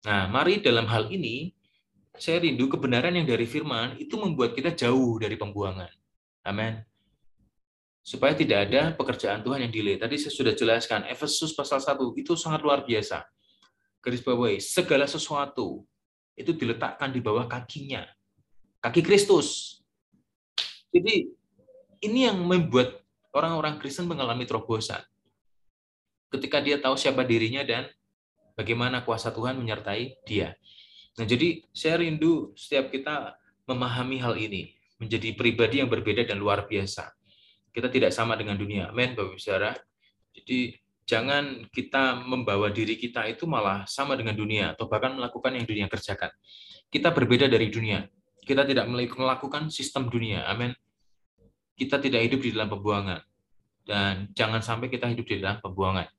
Nah, 0.06 0.30
mari 0.30 0.62
dalam 0.64 0.86
hal 0.88 1.10
ini 1.12 1.52
saya 2.16 2.40
rindu 2.40 2.70
kebenaran 2.70 3.12
yang 3.12 3.26
dari 3.28 3.44
firman 3.44 3.98
itu 4.00 4.16
membuat 4.16 4.56
kita 4.56 4.72
jauh 4.72 5.18
dari 5.20 5.36
pembuangan. 5.36 5.90
Amin. 6.46 6.87
Supaya 8.08 8.32
tidak 8.32 8.72
ada 8.72 8.96
pekerjaan 8.96 9.44
Tuhan 9.44 9.68
yang 9.68 9.72
delay. 9.72 10.00
Tadi 10.00 10.16
saya 10.16 10.32
sudah 10.32 10.56
jelaskan, 10.56 11.04
Efesus 11.12 11.52
pasal 11.52 11.76
1 11.76 12.00
itu 12.16 12.32
sangat 12.40 12.64
luar 12.64 12.80
biasa. 12.80 13.20
Garis 14.00 14.24
bawahi, 14.24 14.64
segala 14.64 15.04
sesuatu 15.04 15.84
itu 16.32 16.56
diletakkan 16.56 17.12
di 17.12 17.20
bawah 17.20 17.44
kakinya. 17.44 18.08
Kaki 18.80 19.04
Kristus. 19.04 19.76
Jadi 20.88 21.28
ini 22.00 22.24
yang 22.24 22.40
membuat 22.40 22.96
orang-orang 23.36 23.76
Kristen 23.76 24.08
mengalami 24.08 24.48
terobosan. 24.48 25.04
Ketika 26.32 26.64
dia 26.64 26.80
tahu 26.80 26.96
siapa 26.96 27.28
dirinya 27.28 27.60
dan 27.60 27.92
bagaimana 28.56 29.04
kuasa 29.04 29.28
Tuhan 29.36 29.60
menyertai 29.60 30.24
dia. 30.24 30.56
Nah, 31.20 31.28
jadi 31.28 31.60
saya 31.76 32.00
rindu 32.00 32.56
setiap 32.56 32.88
kita 32.88 33.36
memahami 33.68 34.16
hal 34.22 34.32
ini, 34.40 34.72
menjadi 34.96 35.36
pribadi 35.36 35.84
yang 35.84 35.92
berbeda 35.92 36.24
dan 36.24 36.40
luar 36.40 36.64
biasa. 36.64 37.17
Kita 37.78 37.94
tidak 37.94 38.10
sama 38.10 38.34
dengan 38.34 38.58
dunia. 38.58 38.90
Amin, 38.90 39.14
Bapak 39.14 39.38
Saudara. 39.38 39.70
Jadi 40.34 40.74
jangan 41.06 41.62
kita 41.70 42.18
membawa 42.26 42.74
diri 42.74 42.98
kita 42.98 43.22
itu 43.30 43.46
malah 43.46 43.86
sama 43.86 44.18
dengan 44.18 44.34
dunia 44.34 44.74
atau 44.74 44.90
bahkan 44.90 45.14
melakukan 45.14 45.54
yang 45.54 45.62
dunia 45.62 45.86
kerjakan. 45.86 46.34
Kita 46.90 47.14
berbeda 47.14 47.46
dari 47.46 47.70
dunia. 47.70 48.02
Kita 48.42 48.66
tidak 48.66 48.90
melakukan 48.90 49.70
sistem 49.70 50.10
dunia. 50.10 50.42
Amin. 50.50 50.74
Kita 51.78 52.02
tidak 52.02 52.26
hidup 52.26 52.42
di 52.42 52.50
dalam 52.50 52.66
pembuangan. 52.66 53.22
Dan 53.86 54.34
jangan 54.34 54.58
sampai 54.58 54.90
kita 54.90 55.06
hidup 55.14 55.30
di 55.30 55.38
dalam 55.38 55.62
pembuangan. 55.62 56.10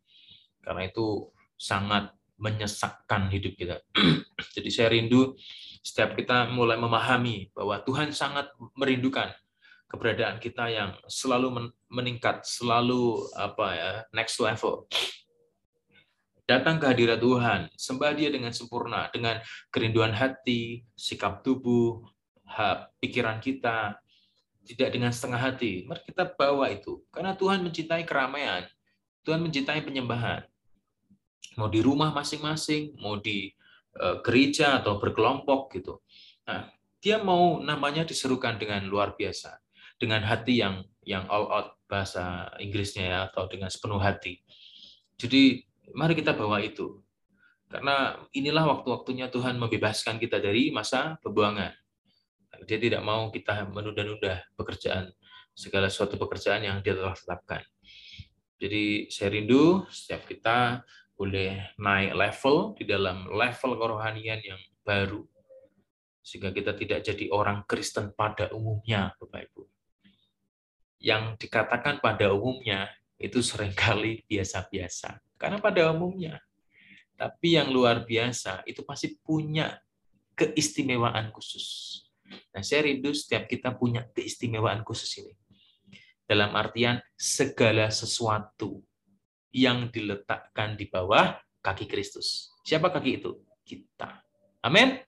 Karena 0.63 0.87
itu 0.87 1.27
sangat 1.59 2.15
menyesakkan 2.39 3.27
hidup 3.27 3.59
kita. 3.59 3.83
Jadi 4.55 4.69
saya 4.71 4.95
rindu 4.95 5.35
setiap 5.83 6.15
kita 6.15 6.47
mulai 6.55 6.79
memahami 6.79 7.51
bahwa 7.51 7.83
Tuhan 7.83 8.15
sangat 8.15 8.47
merindukan 8.79 9.35
keberadaan 9.89 10.37
kita 10.37 10.69
yang 10.69 10.93
selalu 11.09 11.73
meningkat, 11.89 12.45
selalu 12.45 13.25
apa 13.33 13.67
ya, 13.73 13.91
next 14.13 14.37
level. 14.37 14.85
Datang 16.45 16.81
ke 16.81 16.85
hadirat 16.89 17.21
Tuhan, 17.21 17.69
sembah 17.77 18.13
Dia 18.17 18.29
dengan 18.33 18.49
sempurna, 18.49 19.09
dengan 19.13 19.37
kerinduan 19.69 20.13
hati, 20.13 20.81
sikap 20.97 21.45
tubuh, 21.45 22.01
pikiran 23.01 23.37
kita, 23.37 24.01
tidak 24.65 24.89
dengan 24.93 25.13
setengah 25.13 25.41
hati. 25.41 25.85
Mari 25.85 26.01
kita 26.09 26.25
bawa 26.33 26.69
itu, 26.73 27.05
karena 27.13 27.37
Tuhan 27.37 27.61
mencintai 27.61 28.01
keramaian, 28.05 28.65
Tuhan 29.25 29.41
mencintai 29.45 29.85
penyembahan 29.85 30.41
mau 31.59 31.67
di 31.67 31.83
rumah 31.83 32.15
masing-masing, 32.15 32.95
mau 33.03 33.19
di 33.19 33.51
eh, 33.99 34.17
gereja 34.23 34.79
atau 34.79 34.95
berkelompok 34.95 35.75
gitu. 35.75 35.99
Nah, 36.47 36.71
dia 37.03 37.19
mau 37.19 37.59
namanya 37.59 38.07
diserukan 38.07 38.55
dengan 38.55 38.83
luar 38.87 39.15
biasa, 39.19 39.59
dengan 39.99 40.23
hati 40.23 40.63
yang 40.63 40.81
yang 41.03 41.27
all 41.27 41.45
out 41.51 41.67
bahasa 41.91 42.47
Inggrisnya 42.57 43.05
ya 43.05 43.19
atau 43.29 43.45
dengan 43.51 43.67
sepenuh 43.67 43.99
hati. 43.99 44.39
Jadi 45.19 45.67
mari 45.93 46.15
kita 46.15 46.31
bawa 46.33 46.63
itu. 46.63 47.03
Karena 47.69 48.17
inilah 48.33 48.65
waktu-waktunya 48.65 49.29
Tuhan 49.29 49.61
membebaskan 49.61 50.17
kita 50.17 50.41
dari 50.41 50.73
masa 50.73 51.21
pembuangan. 51.21 51.69
Dia 52.65 52.81
tidak 52.81 53.05
mau 53.05 53.29
kita 53.29 53.69
menunda-nunda 53.69 54.41
pekerjaan, 54.57 55.13
segala 55.53 55.85
suatu 55.85 56.17
pekerjaan 56.17 56.65
yang 56.65 56.77
dia 56.81 56.97
telah 56.97 57.13
tetapkan. 57.13 57.61
Jadi 58.57 59.07
saya 59.13 59.29
rindu 59.37 59.85
setiap 59.93 60.25
kita 60.25 60.81
boleh 61.13 61.77
naik 61.77 62.17
level 62.17 62.73
di 62.73 62.83
dalam 62.89 63.29
level 63.29 63.77
kerohanian 63.77 64.41
yang 64.41 64.59
baru 64.81 65.21
sehingga 66.29 66.53
kita 66.53 66.77
tidak 66.77 66.99
jadi 67.01 67.25
orang 67.33 67.65
Kristen 67.65 68.13
pada 68.13 68.53
umumnya 68.53 69.17
Bapak 69.17 69.49
Ibu. 69.49 69.78
Yang 70.99 71.47
dikatakan 71.47 72.03
pada 72.03 72.35
umumnya 72.35 72.91
itu 73.19 73.39
sering 73.43 73.75
kali 73.75 74.23
biasa-biasa 74.27 75.19
karena 75.39 75.59
pada 75.59 75.91
umumnya. 75.91 76.39
Tapi 77.19 77.59
yang 77.59 77.71
luar 77.71 78.07
biasa 78.07 78.63
itu 78.63 78.83
pasti 78.87 79.15
punya 79.19 79.75
keistimewaan 80.39 81.35
khusus. 81.35 81.99
Nah, 82.55 82.63
saya 82.63 82.87
rindu 82.87 83.11
setiap 83.11 83.51
kita 83.51 83.75
punya 83.75 84.07
keistimewaan 84.15 84.87
khusus 84.87 85.11
ini. 85.19 85.35
Dalam 86.23 86.55
artian 86.55 87.03
segala 87.19 87.91
sesuatu 87.91 88.79
yang 89.51 89.91
diletakkan 89.91 90.79
di 90.79 90.87
bawah 90.87 91.35
kaki 91.59 91.89
Kristus. 91.89 92.53
Siapa 92.63 92.87
kaki 92.93 93.19
itu? 93.19 93.35
Kita. 93.65 94.21
Amin. 94.63 95.01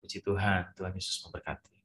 Puji 0.00 0.24
Tuhan, 0.24 0.72
Tuhan 0.74 0.96
Yesus 0.96 1.22
memberkati. 1.28 1.77